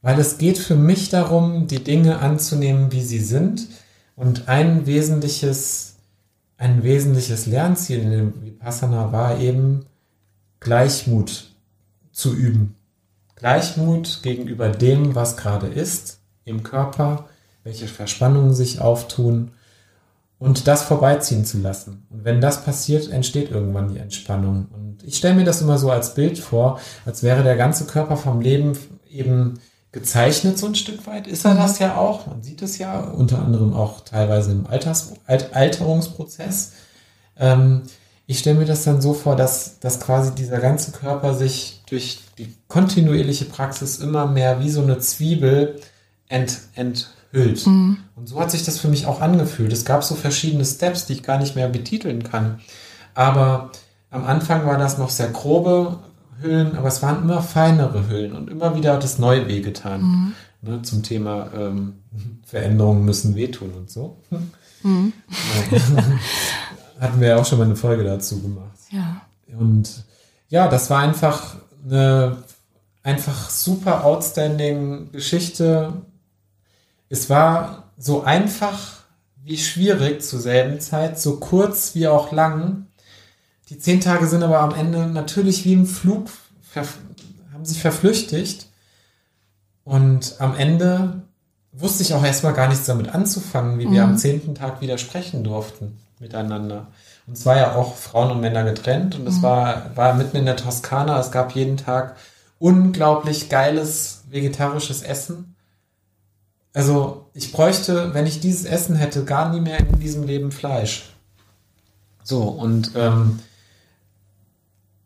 Weil 0.01 0.19
es 0.19 0.37
geht 0.37 0.57
für 0.57 0.75
mich 0.75 1.09
darum, 1.09 1.67
die 1.67 1.83
Dinge 1.83 2.19
anzunehmen, 2.19 2.91
wie 2.91 3.01
sie 3.01 3.19
sind. 3.19 3.67
Und 4.15 4.47
ein 4.47 4.85
wesentliches, 4.85 5.95
ein 6.57 6.83
wesentliches 6.83 7.47
Lernziel 7.47 7.99
in 7.99 8.11
dem 8.11 8.43
Vipassana 8.43 9.11
war 9.11 9.39
eben, 9.39 9.85
Gleichmut 10.59 11.49
zu 12.19 12.33
üben. 12.33 12.75
Gleichmut 13.35 14.19
gegenüber 14.21 14.69
dem, 14.69 15.15
was 15.15 15.37
gerade 15.37 15.67
ist, 15.67 16.19
im 16.43 16.63
Körper, 16.63 17.27
welche 17.63 17.87
Verspannungen 17.87 18.53
sich 18.53 18.81
auftun 18.81 19.51
und 20.37 20.67
das 20.67 20.83
vorbeiziehen 20.83 21.45
zu 21.45 21.59
lassen. 21.59 22.05
Und 22.09 22.25
wenn 22.25 22.41
das 22.41 22.63
passiert, 22.63 23.09
entsteht 23.09 23.51
irgendwann 23.51 23.93
die 23.93 23.99
Entspannung. 23.99 24.67
Und 24.73 25.03
ich 25.03 25.17
stelle 25.17 25.35
mir 25.35 25.45
das 25.45 25.61
immer 25.61 25.77
so 25.77 25.91
als 25.91 26.13
Bild 26.13 26.37
vor, 26.37 26.79
als 27.05 27.23
wäre 27.23 27.43
der 27.43 27.55
ganze 27.55 27.85
Körper 27.85 28.17
vom 28.17 28.41
Leben 28.41 28.77
eben 29.09 29.59
gezeichnet 29.91 30.57
so 30.57 30.67
ein 30.67 30.75
Stück 30.75 31.07
weit. 31.07 31.27
Ist 31.27 31.45
er 31.45 31.55
das 31.55 31.79
ja 31.79 31.97
auch? 31.97 32.27
Man 32.27 32.43
sieht 32.43 32.61
es 32.61 32.77
ja 32.77 32.99
unter 32.99 33.39
anderem 33.39 33.73
auch 33.73 34.01
teilweise 34.01 34.51
im 34.51 34.67
Alters, 34.67 35.13
Alt, 35.25 35.55
Alterungsprozess. 35.55 36.73
Ähm, 37.37 37.83
ich 38.27 38.39
stelle 38.39 38.59
mir 38.59 38.65
das 38.65 38.83
dann 38.83 39.01
so 39.01 39.13
vor, 39.13 39.35
dass, 39.35 39.79
dass 39.79 39.99
quasi 39.99 40.35
dieser 40.35 40.59
ganze 40.59 40.91
Körper 40.91 41.33
sich 41.33 41.78
durch 41.89 42.19
die 42.37 42.53
kontinuierliche 42.67 43.45
Praxis 43.45 43.97
immer 43.97 44.27
mehr 44.27 44.61
wie 44.61 44.69
so 44.69 44.81
eine 44.81 44.99
Zwiebel 44.99 45.79
ent, 46.27 46.59
ent, 46.75 47.09
hüllt. 47.31 47.65
Mhm. 47.67 47.97
Und 48.15 48.27
so 48.27 48.39
hat 48.39 48.51
sich 48.51 48.63
das 48.63 48.79
für 48.79 48.87
mich 48.87 49.05
auch 49.05 49.21
angefühlt. 49.21 49.71
Es 49.73 49.85
gab 49.85 50.03
so 50.03 50.15
verschiedene 50.15 50.65
Steps, 50.65 51.05
die 51.05 51.13
ich 51.13 51.23
gar 51.23 51.37
nicht 51.37 51.55
mehr 51.55 51.69
betiteln 51.69 52.23
kann. 52.23 52.59
Aber 53.13 53.71
am 54.09 54.25
Anfang 54.25 54.65
war 54.65 54.77
das 54.77 54.97
noch 54.97 55.09
sehr 55.09 55.29
grobe 55.29 55.99
Hüllen, 56.41 56.75
aber 56.75 56.87
es 56.87 57.01
waren 57.01 57.23
immer 57.23 57.41
feinere 57.41 58.09
Hüllen 58.09 58.33
und 58.33 58.49
immer 58.49 58.75
wieder 58.75 58.93
hat 58.93 59.03
es 59.03 59.19
neu 59.19 59.47
wehgetan. 59.47 60.01
Mhm. 60.01 60.33
Ne, 60.61 60.81
zum 60.81 61.03
Thema 61.03 61.49
ähm, 61.55 61.99
Veränderungen 62.43 63.05
müssen 63.05 63.35
wehtun 63.35 63.71
und 63.73 63.89
so. 63.89 64.17
Mhm. 64.83 65.13
Hatten 66.99 67.21
wir 67.21 67.29
ja 67.29 67.37
auch 67.37 67.45
schon 67.45 67.59
mal 67.59 67.65
eine 67.65 67.77
Folge 67.77 68.03
dazu 68.03 68.41
gemacht. 68.41 68.77
Ja. 68.91 69.21
Und 69.57 70.03
ja, 70.49 70.67
das 70.67 70.89
war 70.89 70.99
einfach 70.99 71.55
eine 71.85 72.43
einfach 73.03 73.49
super 73.49 74.05
outstanding 74.05 75.11
Geschichte 75.11 75.93
es 77.09 77.29
war 77.29 77.91
so 77.97 78.21
einfach 78.23 78.99
wie 79.43 79.57
schwierig 79.57 80.21
zur 80.21 80.39
selben 80.39 80.79
Zeit, 80.79 81.19
so 81.19 81.37
kurz 81.37 81.95
wie 81.95 82.07
auch 82.07 82.31
lang. 82.31 82.85
Die 83.69 83.79
zehn 83.79 83.99
Tage 83.99 84.27
sind 84.27 84.43
aber 84.43 84.59
am 84.59 84.75
Ende 84.75 85.07
natürlich 85.07 85.65
wie 85.65 85.73
im 85.73 85.87
Flug, 85.87 86.29
haben 86.75 87.65
sich 87.65 87.81
verflüchtigt. 87.81 88.67
Und 89.83 90.35
am 90.39 90.55
Ende 90.55 91.23
wusste 91.71 92.03
ich 92.03 92.13
auch 92.13 92.23
erstmal 92.23 92.53
gar 92.53 92.67
nichts 92.67 92.85
damit 92.85 93.09
anzufangen, 93.09 93.79
wie 93.79 93.87
mhm. 93.87 93.93
wir 93.93 94.03
am 94.03 94.17
zehnten 94.17 94.53
Tag 94.53 94.81
wieder 94.81 94.99
sprechen 94.99 95.43
durften 95.43 95.99
miteinander. 96.19 96.87
Und 97.29 97.37
es 97.37 97.45
war 97.45 97.57
ja 97.57 97.75
auch 97.75 97.95
Frauen 97.95 98.31
und 98.31 98.41
Männer 98.41 98.63
getrennt 98.63 99.13
und 99.13 99.27
es 99.27 99.37
mhm. 99.37 99.43
war, 99.43 99.95
war 99.95 100.15
mitten 100.15 100.35
in 100.35 100.45
der 100.45 100.57
Toskana. 100.57 101.19
Es 101.19 101.31
gab 101.31 101.53
jeden 101.53 101.77
Tag 101.77 102.15
unglaublich 102.57 103.49
geiles 103.49 104.23
vegetarisches 104.31 105.03
Essen. 105.03 105.55
Also 106.73 107.29
ich 107.35 107.51
bräuchte, 107.51 108.15
wenn 108.15 108.25
ich 108.25 108.39
dieses 108.39 108.65
Essen 108.65 108.95
hätte, 108.95 109.25
gar 109.25 109.53
nie 109.53 109.61
mehr 109.61 109.79
in 109.79 109.99
diesem 109.99 110.23
Leben 110.23 110.51
Fleisch. 110.51 111.13
So, 112.23 112.41
und 112.41 112.93
ähm, 112.95 113.39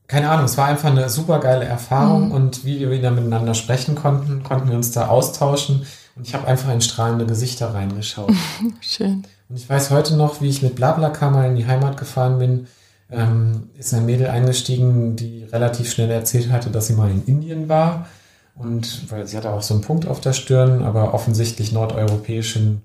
keine 0.07 0.29
Ahnung, 0.29 0.45
es 0.45 0.57
war 0.57 0.67
einfach 0.67 0.91
eine 0.91 1.09
super 1.09 1.39
geile 1.39 1.65
Erfahrung 1.65 2.27
mhm. 2.27 2.31
und 2.31 2.63
wie 2.63 2.79
wir 2.79 2.89
wieder 2.89 3.11
miteinander 3.11 3.53
sprechen 3.53 3.95
konnten, 3.95 4.43
konnten 4.43 4.69
wir 4.69 4.77
uns 4.77 4.91
da 4.91 5.07
austauschen 5.07 5.85
und 6.15 6.25
ich 6.25 6.33
habe 6.33 6.47
einfach 6.47 6.71
in 6.71 6.79
strahlende 6.79 7.25
Gesichter 7.25 7.73
reingeschaut. 7.73 8.31
Schön. 8.79 9.25
Und 9.53 9.59
ich 9.59 9.69
weiß 9.69 9.91
heute 9.91 10.15
noch, 10.15 10.41
wie 10.41 10.49
ich 10.49 10.63
mit 10.63 10.73
Blablacar 10.73 11.29
mal 11.29 11.47
in 11.47 11.55
die 11.55 11.67
Heimat 11.67 11.95
gefahren 11.95 12.39
bin, 12.39 12.65
ähm, 13.11 13.69
ist 13.77 13.93
ein 13.93 14.03
Mädel 14.03 14.25
eingestiegen, 14.25 15.15
die 15.15 15.43
relativ 15.43 15.91
schnell 15.91 16.09
erzählt 16.09 16.51
hatte, 16.51 16.71
dass 16.71 16.87
sie 16.87 16.95
mal 16.95 17.11
in 17.11 17.23
Indien 17.27 17.69
war 17.69 18.07
und 18.55 19.11
weil 19.11 19.27
sie 19.27 19.37
hatte 19.37 19.51
auch 19.51 19.61
so 19.61 19.75
einen 19.75 19.83
Punkt 19.83 20.07
auf 20.07 20.19
der 20.21 20.33
Stirn, 20.33 20.81
aber 20.81 21.13
offensichtlich 21.13 21.71
nordeuropäischen 21.71 22.81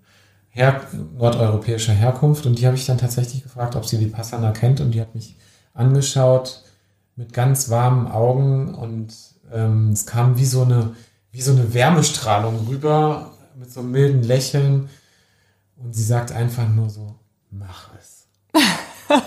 Her 0.50 0.82
nordeuropäischer 1.16 1.94
Herkunft. 1.94 2.44
Und 2.44 2.58
die 2.58 2.66
habe 2.66 2.76
ich 2.76 2.84
dann 2.84 2.98
tatsächlich 2.98 3.42
gefragt, 3.44 3.74
ob 3.74 3.86
sie 3.86 3.98
Vipassana 3.98 4.50
kennt. 4.50 4.82
Und 4.82 4.90
die 4.90 5.00
hat 5.00 5.14
mich 5.14 5.36
angeschaut 5.72 6.64
mit 7.16 7.32
ganz 7.32 7.70
warmen 7.70 8.08
Augen 8.08 8.74
und 8.74 9.14
ähm, 9.50 9.92
es 9.92 10.04
kam 10.04 10.36
wie 10.36 10.44
so 10.44 10.64
eine, 10.64 10.90
wie 11.32 11.40
so 11.40 11.52
eine 11.52 11.72
Wärmestrahlung 11.72 12.66
rüber 12.68 13.30
mit 13.58 13.72
so 13.72 13.80
einem 13.80 13.92
milden 13.92 14.22
Lächeln. 14.22 14.90
Und 15.82 15.94
sie 15.94 16.02
sagt 16.04 16.32
einfach 16.32 16.68
nur 16.68 16.90
so, 16.90 17.14
mach 17.50 17.90
es. 17.98 18.26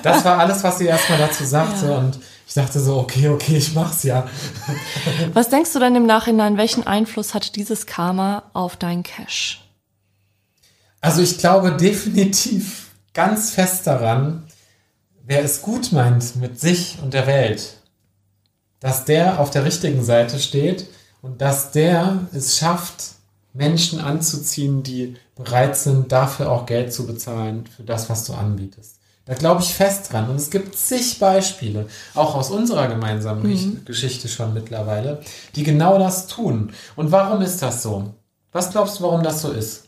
Das 0.03 0.23
war 0.23 0.37
alles, 0.37 0.63
was 0.63 0.77
sie 0.77 0.85
erstmal 0.85 1.17
dazu 1.17 1.43
sagte. 1.43 1.87
Ja. 1.87 1.97
Und 1.97 2.19
ich 2.47 2.53
dachte 2.53 2.79
so, 2.79 2.99
okay, 2.99 3.29
okay, 3.29 3.57
ich 3.57 3.73
mach's 3.73 4.03
ja. 4.03 4.27
Was 5.33 5.49
denkst 5.49 5.73
du 5.73 5.79
denn 5.79 5.95
im 5.95 6.05
Nachhinein, 6.05 6.55
welchen 6.55 6.85
Einfluss 6.85 7.33
hatte 7.33 7.51
dieses 7.51 7.87
Karma 7.87 8.43
auf 8.53 8.75
deinen 8.75 9.01
Cash? 9.01 9.67
Also 10.99 11.23
ich 11.23 11.39
glaube 11.39 11.71
definitiv 11.71 12.91
ganz 13.13 13.51
fest 13.51 13.87
daran, 13.87 14.43
wer 15.25 15.43
es 15.43 15.61
gut 15.61 15.91
meint 15.91 16.35
mit 16.35 16.59
sich 16.59 16.99
und 17.01 17.13
der 17.13 17.25
Welt, 17.25 17.77
dass 18.79 19.05
der 19.05 19.39
auf 19.39 19.49
der 19.49 19.65
richtigen 19.65 20.03
Seite 20.03 20.37
steht 20.37 20.87
und 21.21 21.41
dass 21.41 21.71
der 21.71 22.27
es 22.33 22.57
schafft, 22.57 23.15
Menschen 23.53 23.99
anzuziehen, 23.99 24.83
die 24.83 25.17
bereit 25.35 25.75
sind, 25.75 26.11
dafür 26.11 26.51
auch 26.51 26.65
Geld 26.65 26.93
zu 26.93 27.05
bezahlen 27.05 27.65
für 27.67 27.83
das, 27.83 28.09
was 28.09 28.25
du 28.25 28.33
anbietest. 28.33 28.97
Da 29.25 29.35
glaube 29.35 29.61
ich 29.61 29.73
fest 29.73 30.11
dran. 30.11 30.29
Und 30.29 30.37
es 30.37 30.49
gibt 30.49 30.75
zig 30.75 31.19
Beispiele, 31.19 31.87
auch 32.15 32.35
aus 32.35 32.49
unserer 32.49 32.87
gemeinsamen 32.87 33.45
Gesch- 33.45 33.85
Geschichte 33.85 34.27
schon 34.27 34.53
mittlerweile, 34.53 35.21
die 35.55 35.63
genau 35.63 35.99
das 35.99 36.27
tun. 36.27 36.73
Und 36.95 37.11
warum 37.11 37.41
ist 37.41 37.61
das 37.61 37.83
so? 37.83 38.13
Was 38.51 38.71
glaubst 38.71 38.99
du, 38.99 39.03
warum 39.03 39.23
das 39.23 39.41
so 39.41 39.51
ist? 39.51 39.85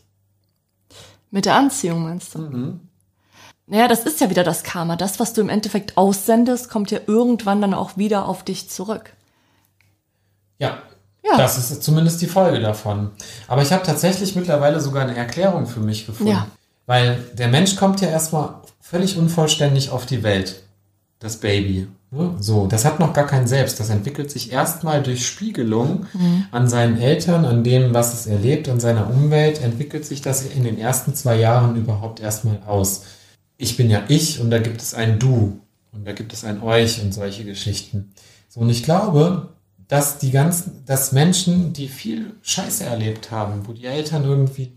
Mit 1.30 1.46
der 1.46 1.56
Anziehung 1.56 2.04
meinst 2.04 2.34
du? 2.34 2.38
Mhm. 2.38 2.80
Naja, 3.66 3.88
das 3.88 4.04
ist 4.04 4.20
ja 4.20 4.30
wieder 4.30 4.44
das 4.44 4.62
Karma. 4.62 4.94
Das, 4.94 5.18
was 5.18 5.32
du 5.32 5.40
im 5.40 5.48
Endeffekt 5.48 5.96
aussendest, 5.96 6.68
kommt 6.70 6.90
ja 6.90 7.00
irgendwann 7.06 7.60
dann 7.60 7.74
auch 7.74 7.96
wieder 7.96 8.28
auf 8.28 8.44
dich 8.44 8.68
zurück. 8.70 9.14
Ja, 10.58 10.82
Ja. 11.24 11.38
das 11.38 11.58
ist 11.58 11.82
zumindest 11.82 12.20
die 12.20 12.26
Folge 12.26 12.60
davon. 12.60 13.10
Aber 13.48 13.62
ich 13.62 13.72
habe 13.72 13.82
tatsächlich 13.82 14.36
mittlerweile 14.36 14.80
sogar 14.80 15.02
eine 15.02 15.16
Erklärung 15.16 15.66
für 15.66 15.80
mich 15.80 16.06
gefunden. 16.06 16.32
Ja. 16.32 16.46
Weil 16.86 17.18
der 17.32 17.48
Mensch 17.48 17.76
kommt 17.76 18.00
ja 18.02 18.08
erstmal 18.08 18.56
völlig 18.80 19.16
unvollständig 19.16 19.90
auf 19.90 20.04
die 20.04 20.22
Welt. 20.22 20.62
Das 21.20 21.38
Baby. 21.38 21.88
ne? 22.10 22.34
So, 22.38 22.66
das 22.66 22.84
hat 22.84 23.00
noch 23.00 23.14
gar 23.14 23.26
kein 23.26 23.46
Selbst. 23.46 23.80
Das 23.80 23.88
entwickelt 23.88 24.30
sich 24.30 24.52
erstmal 24.52 25.02
durch 25.02 25.26
Spiegelung 25.26 26.06
an 26.50 26.68
seinen 26.68 26.98
Eltern, 26.98 27.46
an 27.46 27.64
dem, 27.64 27.94
was 27.94 28.12
es 28.12 28.26
erlebt, 28.26 28.68
an 28.68 28.80
seiner 28.80 29.08
Umwelt, 29.08 29.62
entwickelt 29.62 30.04
sich 30.04 30.20
das 30.20 30.44
in 30.44 30.64
den 30.64 30.78
ersten 30.78 31.14
zwei 31.14 31.36
Jahren 31.36 31.76
überhaupt 31.76 32.20
erstmal 32.20 32.58
aus. 32.66 33.04
Ich 33.56 33.78
bin 33.78 33.88
ja 33.88 34.02
ich 34.08 34.40
und 34.40 34.50
da 34.50 34.58
gibt 34.58 34.82
es 34.82 34.92
ein 34.92 35.18
Du 35.18 35.60
und 35.92 36.06
da 36.06 36.12
gibt 36.12 36.34
es 36.34 36.44
ein 36.44 36.62
Euch 36.62 37.00
und 37.02 37.14
solche 37.14 37.44
Geschichten. 37.44 38.12
So, 38.50 38.60
und 38.60 38.68
ich 38.68 38.82
glaube, 38.82 39.48
dass 39.88 40.18
die 40.18 40.30
ganzen, 40.30 40.84
dass 40.86 41.12
Menschen, 41.12 41.72
die 41.72 41.88
viel 41.88 42.34
Scheiße 42.42 42.84
erlebt 42.84 43.30
haben, 43.30 43.66
wo 43.66 43.72
die 43.72 43.86
Eltern 43.86 44.24
irgendwie 44.24 44.72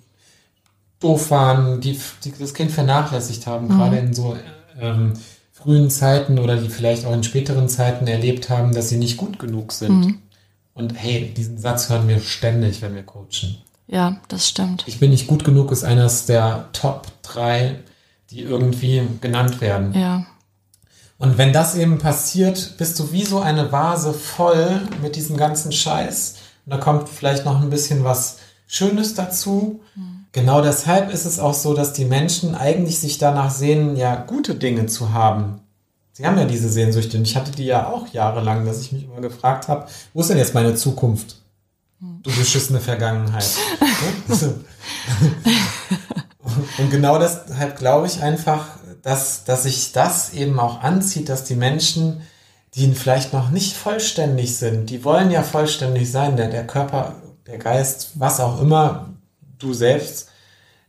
doof 1.00 1.32
waren, 1.32 1.80
die, 1.82 2.00
die 2.24 2.34
das 2.38 2.54
Kind 2.54 2.72
vernachlässigt 2.72 3.48
haben, 3.48 3.70
gerade 3.70 3.98
in 3.98 4.14
so 4.14 4.36
ähm, 4.80 5.14
frühen 5.52 5.90
Zeiten 5.90 6.40
oder 6.40 6.58
die 6.58 6.70
vielleicht 6.70 7.06
auch 7.06 7.14
in 7.14 7.24
späteren 7.24 7.70
Zeiten 7.70 8.08
erlebt 8.08 8.50
haben, 8.50 8.74
dass 8.74 8.90
sie 8.90 8.98
nicht 8.98 9.18
gut 9.18 9.40
genug 9.40 9.72
sind. 9.72 10.20
Und 10.74 10.94
hey, 10.96 11.34
diesen 11.36 11.58
Satz 11.58 11.90
hören 11.90 12.08
wir 12.08 12.20
ständig, 12.20 12.82
wenn 12.82 12.94
wir 12.94 13.04
coachen. 13.04 13.58
Ja, 13.88 14.18
das 14.28 14.48
stimmt. 14.48 14.84
Ich 14.86 15.00
bin 15.00 15.12
nicht 15.12 15.28
gut 15.28 15.44
genug 15.44 15.72
ist 15.72 15.84
eines 15.84 16.26
der 16.26 16.70
Top 16.74 17.08
drei, 17.24 17.80
die 18.30 18.42
irgendwie 18.42 19.02
genannt 19.22 19.62
werden. 19.62 19.94
Ja. 19.94 20.26
Und 21.20 21.38
wenn 21.38 21.52
das 21.52 21.76
eben 21.76 21.98
passiert, 21.98 22.76
bist 22.78 23.00
du 23.00 23.12
wie 23.12 23.26
so 23.26 23.40
eine 23.40 23.72
Vase 23.72 24.14
voll 24.14 24.82
mit 25.02 25.16
diesem 25.16 25.36
ganzen 25.38 25.72
Scheiß. 25.72 26.36
Und 26.66 26.74
da 26.74 26.78
kommt 26.78 27.10
vielleicht 27.10 27.46
noch 27.46 27.62
ein 27.62 27.70
bisschen 27.70 28.04
was 28.04 28.38
Schönes 28.68 29.16
dazu. 29.16 29.82
Genau 30.32 30.62
deshalb 30.62 31.12
ist 31.12 31.26
es 31.26 31.40
auch 31.40 31.56
so, 31.56 31.74
dass 31.74 31.94
die 31.94 32.06
Menschen 32.06 32.54
eigentlich 32.54 33.00
sich 33.00 33.18
danach 33.18 33.50
sehnen, 33.50 33.96
ja, 33.96 34.16
gute 34.16 34.54
Dinge 34.54 34.86
zu 34.86 35.14
haben. 35.14 35.62
Sie 36.12 36.26
haben 36.26 36.38
ja 36.38 36.46
diese 36.46 36.70
Sehnsüchte. 36.70 37.18
Und 37.18 37.24
ich 37.24 37.36
hatte 37.36 37.52
die 37.52 37.66
ja 37.66 37.88
auch 37.88 38.08
jahrelang, 38.08 38.66
dass 38.66 38.82
ich 38.82 38.92
mich 38.92 39.06
immer 39.06 39.22
gefragt 39.22 39.68
habe, 39.68 39.88
wo 40.14 40.22
ist 40.22 40.30
denn 40.30 40.38
jetzt 40.38 40.54
meine 40.54 40.76
Zukunft? 40.76 41.38
Du 42.00 42.30
beschissene 42.36 42.80
Vergangenheit. 42.80 43.50
Und 46.78 46.92
genau 46.92 47.18
deshalb 47.18 47.78
glaube 47.80 48.06
ich 48.08 48.22
einfach, 48.22 48.68
dass, 49.08 49.46
dass 49.46 49.64
sich 49.64 49.94
das 49.94 50.34
eben 50.34 50.60
auch 50.60 50.82
anzieht, 50.82 51.30
dass 51.30 51.46
die 51.46 51.56
Menschen, 51.56 52.24
die 52.74 52.94
vielleicht 52.94 53.32
noch 53.32 53.52
nicht 53.52 53.78
vollständig 53.78 54.58
sind, 54.58 54.90
die 54.90 55.06
wollen 55.06 55.32
ja 55.32 55.44
vollständig 55.44 56.12
sein, 56.12 56.36
der, 56.36 56.50
der 56.50 56.68
Körper, 56.68 57.16
der 57.46 57.58
Geist, 57.58 58.12
was 58.16 58.42
auch 58.42 58.60
immer, 58.60 59.14
du 59.60 59.74
selbst 59.74 60.28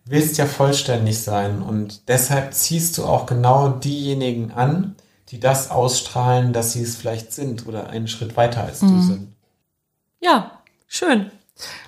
willst 0.04 0.36
ja 0.36 0.46
vollständig 0.46 1.20
sein. 1.20 1.62
Und 1.62 2.08
deshalb 2.08 2.54
ziehst 2.54 2.98
du 2.98 3.04
auch 3.04 3.24
genau 3.24 3.68
diejenigen 3.68 4.50
an, 4.50 4.96
die 5.28 5.38
das 5.38 5.70
ausstrahlen, 5.70 6.52
dass 6.52 6.72
sie 6.72 6.82
es 6.82 6.96
vielleicht 6.96 7.32
sind 7.32 7.68
oder 7.68 7.88
einen 7.90 8.08
Schritt 8.08 8.36
weiter 8.36 8.64
als 8.64 8.80
du 8.80 9.00
sind. 9.00 9.32
Ja, 10.18 10.58
schön. 10.88 11.30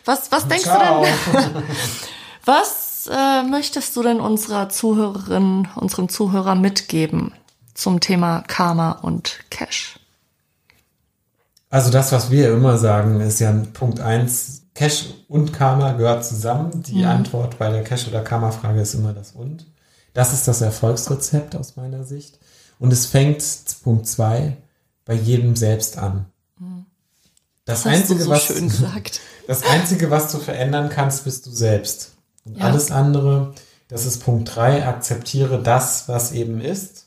Was, 0.05 0.31
was 0.31 0.47
denkst 0.47 0.63
Ciao. 0.63 1.05
du 1.05 1.33
denn? 1.33 1.63
Was 2.45 2.90
äh, 3.07 3.43
möchtest 3.43 3.97
du 3.97 4.03
denn 4.03 4.21
unserer 4.21 4.69
Zuhörerin, 4.69 5.69
unserem 5.77 6.09
Zuhörer 6.09 6.55
mitgeben 6.55 7.33
zum 7.75 8.01
Thema 8.01 8.43
Karma 8.47 8.93
und 8.93 9.41
Cash? 9.51 9.99
Also 11.69 11.91
das, 11.91 12.11
was 12.13 12.31
wir 12.31 12.53
immer 12.53 12.79
sagen, 12.79 13.21
ist 13.21 13.39
ja 13.39 13.53
Punkt 13.73 14.01
eins: 14.01 14.63
Cash 14.75 15.07
und 15.29 15.53
Karma 15.53 15.93
gehört 15.93 16.25
zusammen. 16.25 16.83
Die 16.83 17.05
Antwort 17.05 17.59
bei 17.59 17.71
der 17.71 17.85
Cash- 17.85 18.09
oder 18.09 18.23
Karma-Frage 18.23 18.81
ist 18.81 18.95
immer 18.95 19.13
das 19.13 19.33
und. 19.33 19.67
Das 20.13 20.33
ist 20.33 20.49
das 20.49 20.61
Erfolgsrezept 20.61 21.55
aus 21.55 21.77
meiner 21.77 22.05
Sicht. 22.05 22.39
Und 22.79 22.93
es 22.93 23.07
fängt, 23.07 23.45
Punkt 23.85 24.07
zwei 24.07 24.57
bei 25.05 25.15
jedem 25.15 25.55
selbst 25.55 25.99
an. 25.99 26.27
Das, 27.65 27.83
Das 27.83 27.93
hast 27.93 28.01
Einzige, 28.01 28.23
so 28.25 28.31
was, 28.31 28.49
das 29.47 29.63
Einzige, 29.63 30.11
was 30.11 30.33
du 30.33 30.39
verändern 30.39 30.89
kannst, 30.89 31.25
bist 31.25 31.47
du 31.47 31.51
selbst. 31.51 32.13
Und 32.51 32.59
Ja. 32.59 32.65
alles 32.67 32.91
andere, 32.91 33.55
das 33.89 34.05
ist 34.07 34.25
Punkt 34.25 34.55
drei 34.55 34.87
akzeptiere 34.87 35.63
das, 35.63 36.09
was 36.09 36.33
eben 36.33 36.61
ist. 36.61 37.07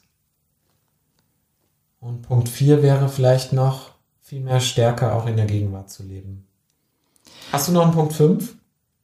Und 1.99 2.23
Punkt 2.23 2.49
vier 2.49 2.81
wäre 2.81 3.09
vielleicht 3.09 3.53
noch, 3.53 3.91
viel 4.21 4.41
mehr 4.41 4.59
stärker 4.61 5.15
auch 5.15 5.25
in 5.27 5.37
der 5.37 5.45
Gegenwart 5.45 5.89
zu 5.89 6.03
leben. 6.03 6.47
Hast 7.51 7.67
du 7.67 7.71
noch 7.71 7.83
einen 7.83 7.93
Punkt 7.93 8.13
fünf? 8.13 8.55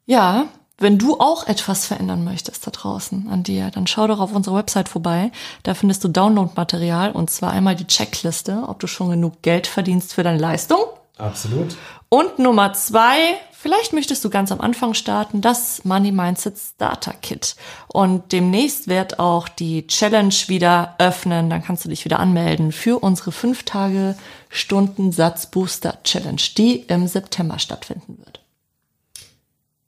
Ja, 0.06 0.47
wenn 0.78 0.97
du 0.97 1.19
auch 1.19 1.45
etwas 1.45 1.86
verändern 1.86 2.23
möchtest 2.23 2.65
da 2.65 2.71
draußen 2.71 3.28
an 3.30 3.43
dir, 3.43 3.69
dann 3.69 3.86
schau 3.86 4.08
doch 4.08 4.19
auf 4.19 4.34
unserer 4.34 4.56
Website 4.56 4.88
vorbei. 4.89 5.32
Da 5.63 5.73
findest 5.73 6.04
du 6.04 6.08
Downloadmaterial 6.08 7.12
und 7.12 7.30
zwar 7.30 7.52
einmal 7.52 7.75
die 7.75 7.86
Checkliste, 7.88 8.63
ob 8.67 8.80
du 8.80 8.88
schon 8.88 9.10
genug 9.10 9.41
Geld 9.41 9.67
verdienst 9.67 10.13
für 10.13 10.23
deine 10.23 10.39
Leistung. 10.39 10.80
Absolut. 11.17 11.75
Und 12.08 12.39
Nummer 12.39 12.71
zwei, 12.73 13.17
vielleicht 13.61 13.93
möchtest 13.93 14.23
du 14.23 14.29
ganz 14.29 14.51
am 14.51 14.61
Anfang 14.61 14.93
starten, 14.93 15.41
das 15.41 15.83
Money 15.83 16.11
Mindset 16.11 16.57
Starter 16.57 17.13
Kit. 17.21 17.55
Und 17.87 18.31
demnächst 18.31 18.87
wird 18.87 19.19
auch 19.19 19.49
die 19.49 19.85
Challenge 19.87 20.33
wieder 20.47 20.95
öffnen. 20.97 21.49
Dann 21.49 21.63
kannst 21.63 21.85
du 21.85 21.89
dich 21.89 22.05
wieder 22.05 22.19
anmelden 22.19 22.71
für 22.71 22.99
unsere 22.99 23.31
5 23.31 23.63
Tage 23.63 24.15
Stunden 24.49 25.11
Satz 25.11 25.47
Booster 25.47 25.97
Challenge, 26.03 26.41
die 26.57 26.77
im 26.83 27.07
September 27.07 27.59
stattfinden 27.59 28.17
wird. 28.19 28.39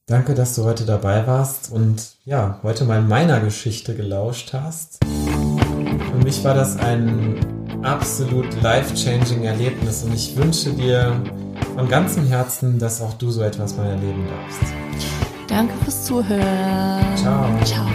Danke, 0.08 0.36
dass 0.36 0.56
du 0.56 0.66
heute 0.66 0.86
dabei 0.86 1.26
warst 1.26 1.72
und 1.72 2.16
ja, 2.26 2.60
heute 2.64 2.84
mal 2.84 3.02
meiner 3.02 3.40
Geschichte 3.40 3.96
gelauscht 3.96 4.52
hast. 4.52 5.00
Für 5.06 6.24
mich 6.24 6.44
war 6.44 6.54
das 6.54 6.76
ein 6.78 7.40
absolut 7.82 8.62
life-changing 8.62 9.44
Erlebnis 9.44 10.04
und 10.04 10.14
ich 10.14 10.36
wünsche 10.36 10.74
dir 10.74 11.24
von 11.82 11.90
ganzem 11.90 12.28
Herzen, 12.28 12.78
dass 12.78 13.02
auch 13.02 13.14
du 13.16 13.32
so 13.32 13.42
etwas 13.42 13.76
mal 13.76 13.88
erleben 13.88 14.28
darfst. 14.28 14.72
Danke 15.48 15.74
fürs 15.84 16.04
Zuhören. 16.06 17.18
Ciao. 17.18 17.48
Ciao. 17.66 17.88